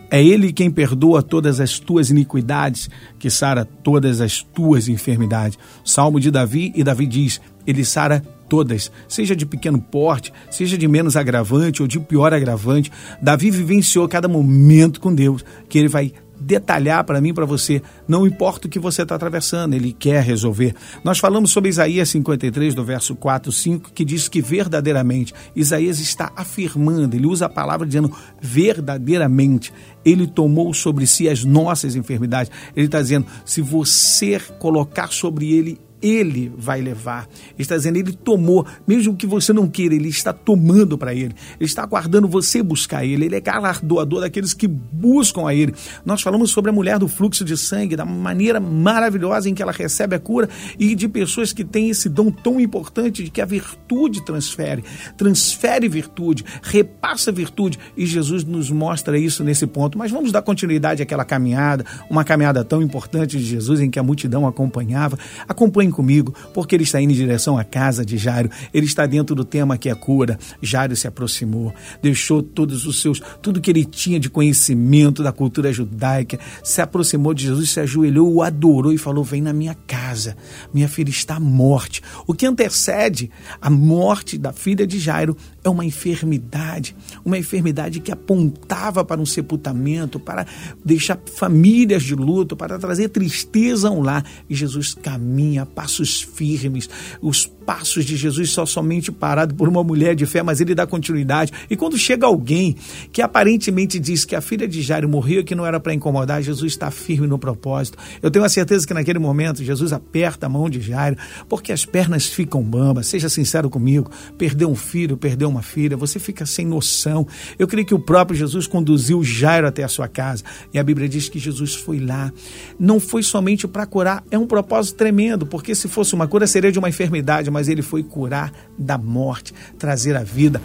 É 0.09 0.21
Ele 0.21 0.51
quem 0.51 0.69
perdoa 0.69 1.23
todas 1.23 1.61
as 1.61 1.79
tuas 1.79 2.09
iniquidades, 2.09 2.89
que 3.17 3.29
sara 3.29 3.63
todas 3.63 4.19
as 4.19 4.43
tuas 4.43 4.89
enfermidades. 4.89 5.57
Salmo 5.85 6.19
de 6.19 6.29
Davi, 6.29 6.73
e 6.75 6.83
Davi 6.83 7.07
diz: 7.07 7.39
Ele 7.65 7.85
sara 7.85 8.21
todas, 8.49 8.91
seja 9.07 9.33
de 9.33 9.45
pequeno 9.45 9.79
porte, 9.79 10.33
seja 10.49 10.77
de 10.77 10.89
menos 10.89 11.15
agravante 11.15 11.81
ou 11.81 11.87
de 11.87 12.01
pior 12.01 12.33
agravante. 12.33 12.91
Davi 13.21 13.49
vivenciou 13.49 14.09
cada 14.09 14.27
momento 14.27 14.99
com 14.99 15.15
Deus, 15.15 15.45
que 15.69 15.79
ele 15.79 15.87
vai 15.87 16.11
detalhar 16.41 17.03
para 17.03 17.21
mim, 17.21 17.33
para 17.33 17.45
você, 17.45 17.81
não 18.07 18.25
importa 18.25 18.67
o 18.67 18.69
que 18.69 18.79
você 18.79 19.03
está 19.03 19.15
atravessando, 19.15 19.73
ele 19.73 19.93
quer 19.93 20.23
resolver. 20.23 20.73
Nós 21.03 21.19
falamos 21.19 21.51
sobre 21.51 21.69
Isaías 21.69 22.09
53, 22.09 22.73
do 22.73 22.83
verso 22.83 23.15
4, 23.15 23.51
5, 23.51 23.91
que 23.93 24.03
diz 24.03 24.27
que 24.27 24.41
verdadeiramente, 24.41 25.33
Isaías 25.55 25.99
está 25.99 26.31
afirmando, 26.35 27.15
ele 27.15 27.27
usa 27.27 27.45
a 27.45 27.49
palavra 27.49 27.85
dizendo 27.85 28.11
verdadeiramente, 28.41 29.71
ele 30.03 30.25
tomou 30.25 30.73
sobre 30.73 31.05
si 31.05 31.29
as 31.29 31.45
nossas 31.45 31.95
enfermidades. 31.95 32.51
Ele 32.75 32.87
está 32.87 33.01
dizendo, 33.01 33.27
se 33.45 33.61
você 33.61 34.39
colocar 34.59 35.11
sobre 35.11 35.53
ele 35.53 35.79
ele 36.01 36.51
vai 36.57 36.81
levar. 36.81 37.27
Ele 37.53 37.61
está 37.61 37.75
dizendo, 37.77 37.97
ele 37.97 38.13
tomou, 38.13 38.65
mesmo 38.87 39.15
que 39.15 39.27
você 39.27 39.53
não 39.53 39.67
queira, 39.67 39.93
ele 39.93 40.09
está 40.09 40.33
tomando 40.33 40.97
para 40.97 41.13
ele. 41.13 41.33
Ele 41.59 41.65
está 41.65 41.83
aguardando 41.83 42.27
você 42.27 42.63
buscar 42.63 43.05
ele. 43.05 43.25
Ele 43.25 43.35
é 43.35 43.39
galardoador 43.39 44.21
daqueles 44.21 44.53
que 44.53 44.67
buscam 44.67 45.47
a 45.47 45.53
ele. 45.53 45.73
Nós 46.05 46.21
falamos 46.21 46.49
sobre 46.51 46.71
a 46.71 46.73
mulher 46.73 46.97
do 46.97 47.07
fluxo 47.07 47.45
de 47.45 47.55
sangue, 47.55 47.95
da 47.95 48.05
maneira 48.05 48.59
maravilhosa 48.59 49.49
em 49.49 49.53
que 49.53 49.61
ela 49.61 49.71
recebe 49.71 50.15
a 50.15 50.19
cura 50.19 50.49
e 50.79 50.95
de 50.95 51.07
pessoas 51.07 51.53
que 51.53 51.63
têm 51.63 51.89
esse 51.89 52.09
dom 52.09 52.31
tão 52.31 52.59
importante 52.59 53.23
de 53.23 53.29
que 53.29 53.41
a 53.41 53.45
virtude 53.45 54.23
transfere, 54.25 54.83
transfere 55.17 55.87
virtude, 55.87 56.43
repassa 56.61 57.31
virtude 57.31 57.77
e 57.95 58.05
Jesus 58.05 58.43
nos 58.43 58.69
mostra 58.71 59.17
isso 59.17 59.43
nesse 59.43 59.67
ponto. 59.67 59.97
Mas 59.97 60.11
vamos 60.11 60.31
dar 60.31 60.41
continuidade 60.41 61.03
àquela 61.03 61.23
caminhada, 61.23 61.85
uma 62.09 62.23
caminhada 62.23 62.63
tão 62.63 62.81
importante 62.81 63.37
de 63.37 63.43
Jesus 63.43 63.79
em 63.79 63.89
que 63.89 63.99
a 63.99 64.03
multidão 64.03 64.47
acompanhava. 64.47 65.17
Acompanhe 65.47 65.90
comigo, 65.91 66.33
porque 66.53 66.75
ele 66.75 66.83
está 66.83 67.01
indo 67.01 67.11
em 67.11 67.15
direção 67.15 67.57
à 67.57 67.63
casa 67.63 68.05
de 68.05 68.17
Jairo. 68.17 68.49
Ele 68.73 68.85
está 68.85 69.05
dentro 69.05 69.35
do 69.35 69.43
tema 69.45 69.77
que 69.77 69.89
é 69.89 69.95
cura. 69.95 70.39
Jairo 70.61 70.95
se 70.95 71.07
aproximou, 71.07 71.73
deixou 72.01 72.41
todos 72.41 72.85
os 72.85 73.01
seus, 73.01 73.21
tudo 73.41 73.61
que 73.61 73.69
ele 73.69 73.85
tinha 73.85 74.19
de 74.19 74.29
conhecimento 74.29 75.23
da 75.23 75.31
cultura 75.31 75.71
judaica, 75.71 76.39
se 76.63 76.81
aproximou 76.81 77.33
de 77.33 77.43
Jesus, 77.43 77.71
se 77.71 77.79
ajoelhou, 77.79 78.33
o 78.33 78.41
adorou 78.41 78.93
e 78.93 78.97
falou: 78.97 79.23
Vem 79.23 79.41
na 79.41 79.53
minha 79.53 79.75
casa, 79.75 80.35
minha 80.73 80.87
filha 80.87 81.09
está 81.09 81.39
morte. 81.39 82.01
O 82.25 82.33
que 82.33 82.45
antecede 82.45 83.29
a 83.61 83.69
morte 83.69 84.37
da 84.37 84.53
filha 84.53 84.85
de 84.85 84.99
Jairo 84.99 85.35
é 85.63 85.69
uma 85.69 85.85
enfermidade, 85.85 86.95
uma 87.23 87.37
enfermidade 87.37 87.99
que 87.99 88.11
apontava 88.11 89.03
para 89.03 89.21
um 89.21 89.25
sepultamento, 89.25 90.19
para 90.19 90.45
deixar 90.83 91.19
famílias 91.35 92.03
de 92.03 92.15
luto, 92.15 92.55
para 92.55 92.79
trazer 92.79 93.09
tristeza 93.09 93.89
ao 93.89 94.01
lar. 94.01 94.25
E 94.49 94.55
Jesus 94.55 94.93
caminha 94.93 95.65
passos 95.81 96.21
firmes, 96.21 96.87
os 97.21 97.51
passos 97.65 98.05
de 98.05 98.15
Jesus 98.15 98.51
só 98.51 98.65
somente 98.65 99.11
parado 99.11 99.55
por 99.55 99.67
uma 99.67 99.83
mulher 99.83 100.15
de 100.15 100.25
fé, 100.25 100.43
mas 100.43 100.59
ele 100.59 100.75
dá 100.75 100.85
continuidade. 100.85 101.51
E 101.69 101.75
quando 101.75 101.97
chega 101.97 102.25
alguém 102.25 102.75
que 103.11 103.21
aparentemente 103.21 103.99
diz 103.99 104.25
que 104.25 104.35
a 104.35 104.41
filha 104.41 104.67
de 104.67 104.81
Jairo 104.81 105.07
morreu 105.07 105.41
e 105.41 105.43
que 105.43 105.55
não 105.55 105.65
era 105.65 105.79
para 105.79 105.93
incomodar, 105.93 106.41
Jesus 106.41 106.73
está 106.73 106.89
firme 106.89 107.27
no 107.27 107.37
propósito. 107.37 107.97
Eu 108.21 108.31
tenho 108.31 108.45
a 108.45 108.49
certeza 108.49 108.85
que 108.87 108.93
naquele 108.93 109.19
momento 109.19 109.63
Jesus 109.63 109.93
aperta 109.93 110.45
a 110.45 110.49
mão 110.49 110.69
de 110.69 110.81
Jairo, 110.81 111.17
porque 111.47 111.71
as 111.71 111.85
pernas 111.85 112.25
ficam 112.25 112.61
bambas. 112.61 113.07
Seja 113.07 113.29
sincero 113.29 113.69
comigo, 113.69 114.09
perdeu 114.37 114.69
um 114.69 114.75
filho, 114.75 115.17
perdeu 115.17 115.49
uma 115.49 115.61
filha, 115.61 115.95
você 115.95 116.19
fica 116.19 116.45
sem 116.45 116.65
noção. 116.65 117.27
Eu 117.59 117.67
creio 117.67 117.85
que 117.85 117.93
o 117.93 117.99
próprio 117.99 118.37
Jesus 118.37 118.67
conduziu 118.67 119.23
Jairo 119.23 119.67
até 119.67 119.83
a 119.83 119.87
sua 119.87 120.07
casa. 120.07 120.43
E 120.73 120.79
a 120.79 120.83
Bíblia 120.83 121.07
diz 121.07 121.29
que 121.29 121.39
Jesus 121.39 121.75
foi 121.75 121.99
lá. 121.99 122.31
Não 122.79 122.99
foi 122.99 123.23
somente 123.23 123.67
para 123.67 123.85
curar, 123.85 124.23
é 124.31 124.37
um 124.37 124.47
propósito 124.47 124.97
tremendo, 124.97 125.45
porque 125.45 125.75
se 125.75 125.87
fosse 125.87 126.13
uma 126.13 126.27
cura 126.27 126.47
seria 126.47 126.71
de 126.71 126.79
uma 126.79 126.89
enfermidade, 126.89 127.49
mas 127.51 127.67
ele 127.67 127.81
foi 127.81 128.01
curar 128.01 128.51
da 128.77 128.97
morte, 128.97 129.53
trazer 129.77 130.15
a 130.15 130.23
vida. 130.23 130.61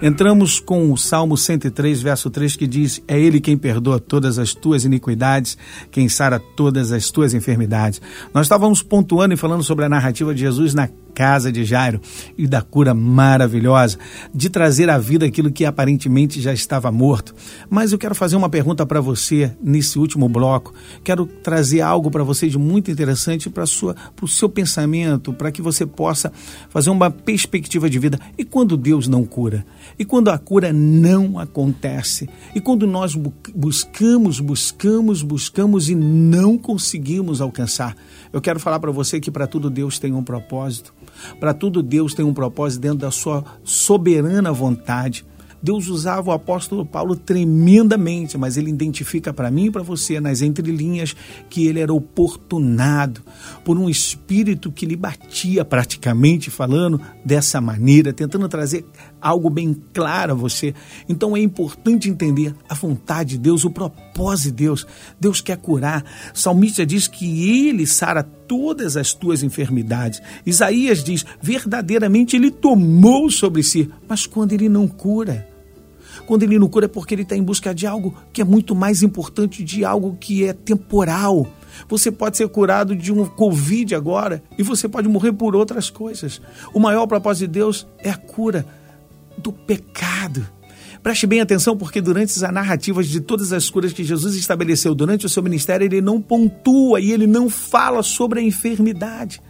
Entramos 0.00 0.60
com 0.60 0.92
o 0.92 0.96
Salmo 0.96 1.36
103, 1.36 2.00
verso 2.00 2.30
3, 2.30 2.54
que 2.54 2.68
diz: 2.68 3.02
É 3.08 3.18
Ele 3.18 3.40
quem 3.40 3.58
perdoa 3.58 3.98
todas 3.98 4.38
as 4.38 4.54
tuas 4.54 4.84
iniquidades, 4.84 5.58
quem 5.90 6.08
sara 6.08 6.38
todas 6.38 6.92
as 6.92 7.10
tuas 7.10 7.34
enfermidades. 7.34 8.00
Nós 8.32 8.46
estávamos 8.46 8.80
pontuando 8.80 9.34
e 9.34 9.36
falando 9.36 9.64
sobre 9.64 9.84
a 9.84 9.88
narrativa 9.88 10.32
de 10.32 10.40
Jesus 10.40 10.72
na 10.72 10.88
casa 11.18 11.50
de 11.50 11.64
Jairo 11.64 12.00
e 12.38 12.46
da 12.46 12.62
cura 12.62 12.94
maravilhosa, 12.94 13.98
de 14.32 14.48
trazer 14.48 14.88
à 14.88 14.98
vida 14.98 15.26
aquilo 15.26 15.50
que 15.50 15.64
aparentemente 15.64 16.40
já 16.40 16.52
estava 16.52 16.92
morto. 16.92 17.34
Mas 17.68 17.90
eu 17.90 17.98
quero 17.98 18.14
fazer 18.14 18.36
uma 18.36 18.48
pergunta 18.48 18.86
para 18.86 19.00
você 19.00 19.50
nesse 19.60 19.98
último 19.98 20.28
bloco. 20.28 20.72
Quero 21.02 21.26
trazer 21.26 21.80
algo 21.80 22.08
para 22.08 22.22
você 22.22 22.46
de 22.46 22.56
muito 22.56 22.88
interessante 22.88 23.50
para 23.50 23.64
o 23.64 24.28
seu 24.28 24.48
pensamento, 24.48 25.32
para 25.32 25.50
que 25.50 25.60
você 25.60 25.84
possa 25.84 26.32
fazer 26.68 26.90
uma 26.90 27.10
perspectiva 27.10 27.90
de 27.90 27.98
vida. 27.98 28.20
E 28.38 28.44
quando 28.44 28.76
Deus 28.76 29.08
não 29.08 29.24
cura? 29.24 29.66
E 29.98 30.04
quando 30.04 30.28
a 30.28 30.38
cura 30.38 30.72
não 30.72 31.36
acontece? 31.36 32.28
E 32.54 32.60
quando 32.60 32.86
nós 32.86 33.16
buscamos, 33.16 34.38
buscamos, 34.38 35.20
buscamos 35.20 35.88
e 35.88 35.96
não 35.96 36.56
conseguimos 36.56 37.40
alcançar? 37.40 37.96
Eu 38.32 38.40
quero 38.40 38.60
falar 38.60 38.78
para 38.78 38.92
você 38.92 39.18
que 39.18 39.32
para 39.32 39.48
tudo 39.48 39.68
Deus 39.68 39.98
tem 39.98 40.12
um 40.12 40.22
propósito. 40.22 40.94
Para 41.38 41.54
tudo, 41.54 41.82
Deus 41.82 42.14
tem 42.14 42.24
um 42.24 42.34
propósito 42.34 42.80
dentro 42.80 42.98
da 42.98 43.10
sua 43.10 43.44
soberana 43.64 44.52
vontade. 44.52 45.24
Deus 45.62 45.88
usava 45.88 46.30
o 46.30 46.32
apóstolo 46.32 46.86
Paulo 46.86 47.16
tremendamente, 47.16 48.38
mas 48.38 48.56
ele 48.56 48.70
identifica 48.70 49.32
para 49.32 49.50
mim 49.50 49.66
e 49.66 49.70
para 49.70 49.82
você 49.82 50.20
nas 50.20 50.40
entrelinhas 50.40 51.16
que 51.50 51.66
ele 51.66 51.80
era 51.80 51.92
oportunado 51.92 53.22
por 53.64 53.76
um 53.76 53.88
espírito 53.88 54.70
que 54.70 54.86
lhe 54.86 54.94
batia 54.94 55.64
praticamente 55.64 56.50
falando 56.50 57.00
dessa 57.24 57.60
maneira, 57.60 58.12
tentando 58.12 58.48
trazer 58.48 58.84
algo 59.20 59.50
bem 59.50 59.76
claro 59.92 60.32
a 60.32 60.36
você. 60.36 60.74
Então 61.08 61.36
é 61.36 61.40
importante 61.40 62.08
entender 62.08 62.54
a 62.68 62.74
vontade 62.74 63.30
de 63.30 63.38
Deus, 63.38 63.64
o 63.64 63.70
propósito 63.70 64.46
de 64.46 64.64
Deus. 64.64 64.86
Deus 65.18 65.40
quer 65.40 65.56
curar. 65.56 66.04
O 66.32 66.38
salmista 66.38 66.86
diz 66.86 67.08
que 67.08 67.66
ele 67.66 67.84
sara 67.84 68.22
todas 68.48 68.96
as 68.96 69.12
tuas 69.12 69.42
enfermidades. 69.42 70.20
Isaías 70.44 71.04
diz: 71.04 71.24
verdadeiramente 71.40 72.34
ele 72.34 72.50
tomou 72.50 73.30
sobre 73.30 73.62
si, 73.62 73.88
mas 74.08 74.26
quando 74.26 74.54
ele 74.54 74.68
não 74.68 74.88
cura, 74.88 75.46
quando 76.26 76.42
ele 76.42 76.58
não 76.58 76.68
cura 76.68 76.86
é 76.86 76.88
porque 76.88 77.14
ele 77.14 77.22
está 77.22 77.36
em 77.36 77.42
busca 77.42 77.74
de 77.74 77.86
algo 77.86 78.16
que 78.32 78.40
é 78.40 78.44
muito 78.44 78.74
mais 78.74 79.02
importante, 79.02 79.62
de 79.62 79.84
algo 79.84 80.16
que 80.18 80.44
é 80.44 80.52
temporal. 80.52 81.46
Você 81.88 82.10
pode 82.10 82.36
ser 82.36 82.48
curado 82.48 82.96
de 82.96 83.12
um 83.12 83.24
Covid 83.24 83.94
agora 83.94 84.42
e 84.56 84.62
você 84.62 84.88
pode 84.88 85.08
morrer 85.08 85.32
por 85.32 85.54
outras 85.54 85.90
coisas. 85.90 86.40
O 86.74 86.80
maior 86.80 87.06
propósito 87.06 87.46
de 87.46 87.52
Deus 87.58 87.86
é 87.98 88.10
a 88.10 88.16
cura 88.16 88.66
do 89.36 89.52
pecado. 89.52 90.57
Preste 91.02 91.26
bem 91.26 91.40
atenção, 91.40 91.76
porque 91.76 92.00
durante 92.00 92.32
as 92.32 92.52
narrativas 92.52 93.06
de 93.06 93.20
todas 93.20 93.52
as 93.52 93.70
curas 93.70 93.92
que 93.92 94.04
Jesus 94.04 94.34
estabeleceu 94.34 94.94
durante 94.94 95.26
o 95.26 95.28
seu 95.28 95.42
ministério, 95.42 95.84
ele 95.84 96.00
não 96.00 96.20
pontua 96.20 97.00
e 97.00 97.12
ele 97.12 97.26
não 97.26 97.48
fala 97.48 98.02
sobre 98.02 98.40
a 98.40 98.42
enfermidade. 98.42 99.40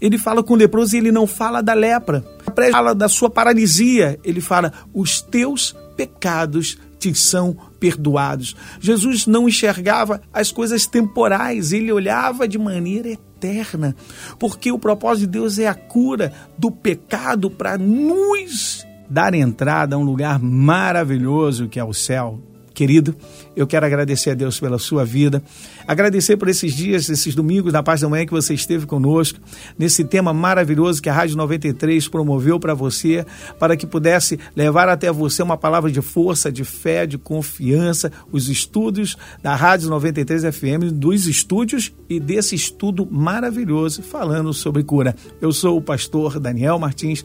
Ele 0.00 0.18
fala 0.18 0.42
com 0.42 0.54
o 0.54 0.56
leproso 0.56 0.94
e 0.94 0.98
ele 0.98 1.12
não 1.12 1.26
fala 1.26 1.62
da 1.62 1.74
lepra. 1.74 2.24
Ele 2.56 2.70
fala 2.70 2.94
da 2.94 3.08
sua 3.08 3.30
paralisia. 3.30 4.18
Ele 4.24 4.40
fala: 4.40 4.72
os 4.92 5.20
teus 5.20 5.74
pecados 5.96 6.78
te 6.98 7.14
são 7.14 7.56
perdoados. 7.78 8.56
Jesus 8.80 9.26
não 9.26 9.48
enxergava 9.48 10.20
as 10.32 10.50
coisas 10.50 10.86
temporais, 10.86 11.72
ele 11.72 11.92
olhava 11.92 12.48
de 12.48 12.58
maneira 12.58 13.08
eterna, 13.08 13.94
porque 14.38 14.72
o 14.72 14.78
propósito 14.78 15.26
de 15.26 15.32
Deus 15.32 15.58
é 15.58 15.66
a 15.66 15.74
cura 15.74 16.32
do 16.58 16.70
pecado 16.70 17.50
para 17.50 17.76
nos 17.76 18.84
dar 19.08 19.34
entrada 19.34 19.96
a 19.96 19.98
um 19.98 20.04
lugar 20.04 20.38
maravilhoso 20.38 21.68
que 21.68 21.78
é 21.78 21.84
o 21.84 21.94
céu. 21.94 22.38
Querido, 22.74 23.16
eu 23.56 23.66
quero 23.66 23.86
agradecer 23.86 24.30
a 24.30 24.34
Deus 24.34 24.60
pela 24.60 24.78
sua 24.78 25.04
vida, 25.04 25.42
agradecer 25.88 26.36
por 26.36 26.48
esses 26.48 26.74
dias, 26.74 27.08
esses 27.08 27.34
domingos 27.34 27.72
da 27.72 27.82
paz 27.82 28.02
da 28.02 28.08
manhã 28.08 28.26
que 28.26 28.32
você 28.32 28.52
esteve 28.52 28.84
conosco, 28.84 29.40
nesse 29.78 30.04
tema 30.04 30.32
maravilhoso 30.32 31.00
que 31.00 31.08
a 31.08 31.12
Rádio 31.12 31.36
93 31.36 32.06
promoveu 32.08 32.60
para 32.60 32.74
você, 32.74 33.24
para 33.58 33.74
que 33.74 33.86
pudesse 33.86 34.38
levar 34.54 34.88
até 34.90 35.10
você 35.10 35.42
uma 35.42 35.56
palavra 35.56 35.90
de 35.90 36.02
força, 36.02 36.52
de 36.52 36.64
fé, 36.64 37.06
de 37.06 37.16
confiança, 37.16 38.12
os 38.30 38.48
estudos 38.50 39.16
da 39.42 39.54
Rádio 39.54 39.88
93 39.88 40.54
FM, 40.54 40.92
dos 40.92 41.26
estúdios 41.26 41.92
e 42.10 42.20
desse 42.20 42.54
estudo 42.54 43.08
maravilhoso 43.10 44.02
falando 44.02 44.52
sobre 44.52 44.82
cura. 44.82 45.16
Eu 45.40 45.52
sou 45.52 45.78
o 45.78 45.82
pastor 45.82 46.38
Daniel 46.38 46.78
Martins, 46.78 47.24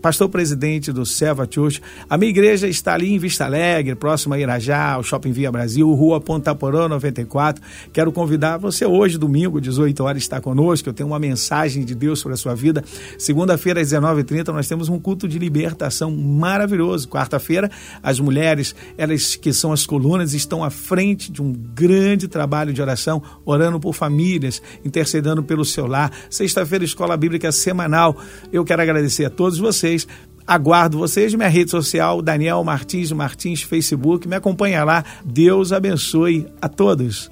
pastor 0.00 0.30
presidente 0.30 0.90
do 0.92 1.04
Seva 1.04 1.46
Church. 1.48 1.82
A 2.08 2.16
minha 2.16 2.30
igreja 2.30 2.66
está 2.66 2.94
ali 2.94 3.12
em 3.12 3.18
Vista 3.18 3.44
Alegre, 3.44 3.94
próximo 3.94 4.32
a 4.32 4.38
Irajá, 4.38 4.92
ao 4.92 5.02
Shopping 5.02 5.32
Via 5.32 5.50
Brasil, 5.58 5.92
Rua 5.92 6.20
Ponta 6.20 6.54
Porã 6.54 6.86
94. 6.88 7.60
Quero 7.92 8.12
convidar 8.12 8.58
você 8.58 8.86
hoje, 8.86 9.18
domingo, 9.18 9.60
18 9.60 10.04
horas, 10.04 10.22
está 10.22 10.40
conosco. 10.40 10.88
Eu 10.88 10.92
tenho 10.92 11.08
uma 11.08 11.18
mensagem 11.18 11.84
de 11.84 11.96
Deus 11.96 12.20
sobre 12.20 12.34
a 12.34 12.36
sua 12.36 12.54
vida. 12.54 12.84
Segunda-feira, 13.18 13.80
às 13.80 13.88
19h30, 13.88 14.52
nós 14.52 14.68
temos 14.68 14.88
um 14.88 15.00
culto 15.00 15.26
de 15.26 15.36
libertação 15.36 16.12
maravilhoso. 16.12 17.08
Quarta-feira, 17.08 17.68
as 18.00 18.20
mulheres, 18.20 18.72
elas 18.96 19.34
que 19.34 19.52
são 19.52 19.72
as 19.72 19.84
colunas, 19.84 20.32
estão 20.32 20.62
à 20.62 20.70
frente 20.70 21.32
de 21.32 21.42
um 21.42 21.52
grande 21.52 22.28
trabalho 22.28 22.72
de 22.72 22.80
oração, 22.80 23.20
orando 23.44 23.80
por 23.80 23.94
famílias, 23.94 24.62
intercedendo 24.84 25.42
pelo 25.42 25.64
seu 25.64 25.88
lar. 25.88 26.12
Sexta-feira, 26.30 26.84
Escola 26.84 27.16
Bíblica 27.16 27.50
Semanal. 27.50 28.16
Eu 28.52 28.64
quero 28.64 28.80
agradecer 28.80 29.24
a 29.24 29.30
todos 29.30 29.58
vocês 29.58 30.06
Aguardo 30.48 30.96
vocês. 30.96 31.34
Minha 31.34 31.50
rede 31.50 31.70
social, 31.70 32.22
Daniel 32.22 32.64
Martins 32.64 33.12
Martins, 33.12 33.60
Facebook. 33.60 34.26
Me 34.26 34.36
acompanha 34.36 34.82
lá. 34.82 35.04
Deus 35.22 35.72
abençoe 35.72 36.46
a 36.60 36.68
todos. 36.68 37.28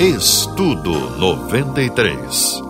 Estudo 0.00 0.90
93. 1.18 2.60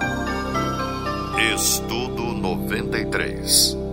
Estudo 1.54 2.22
93. 2.34 3.85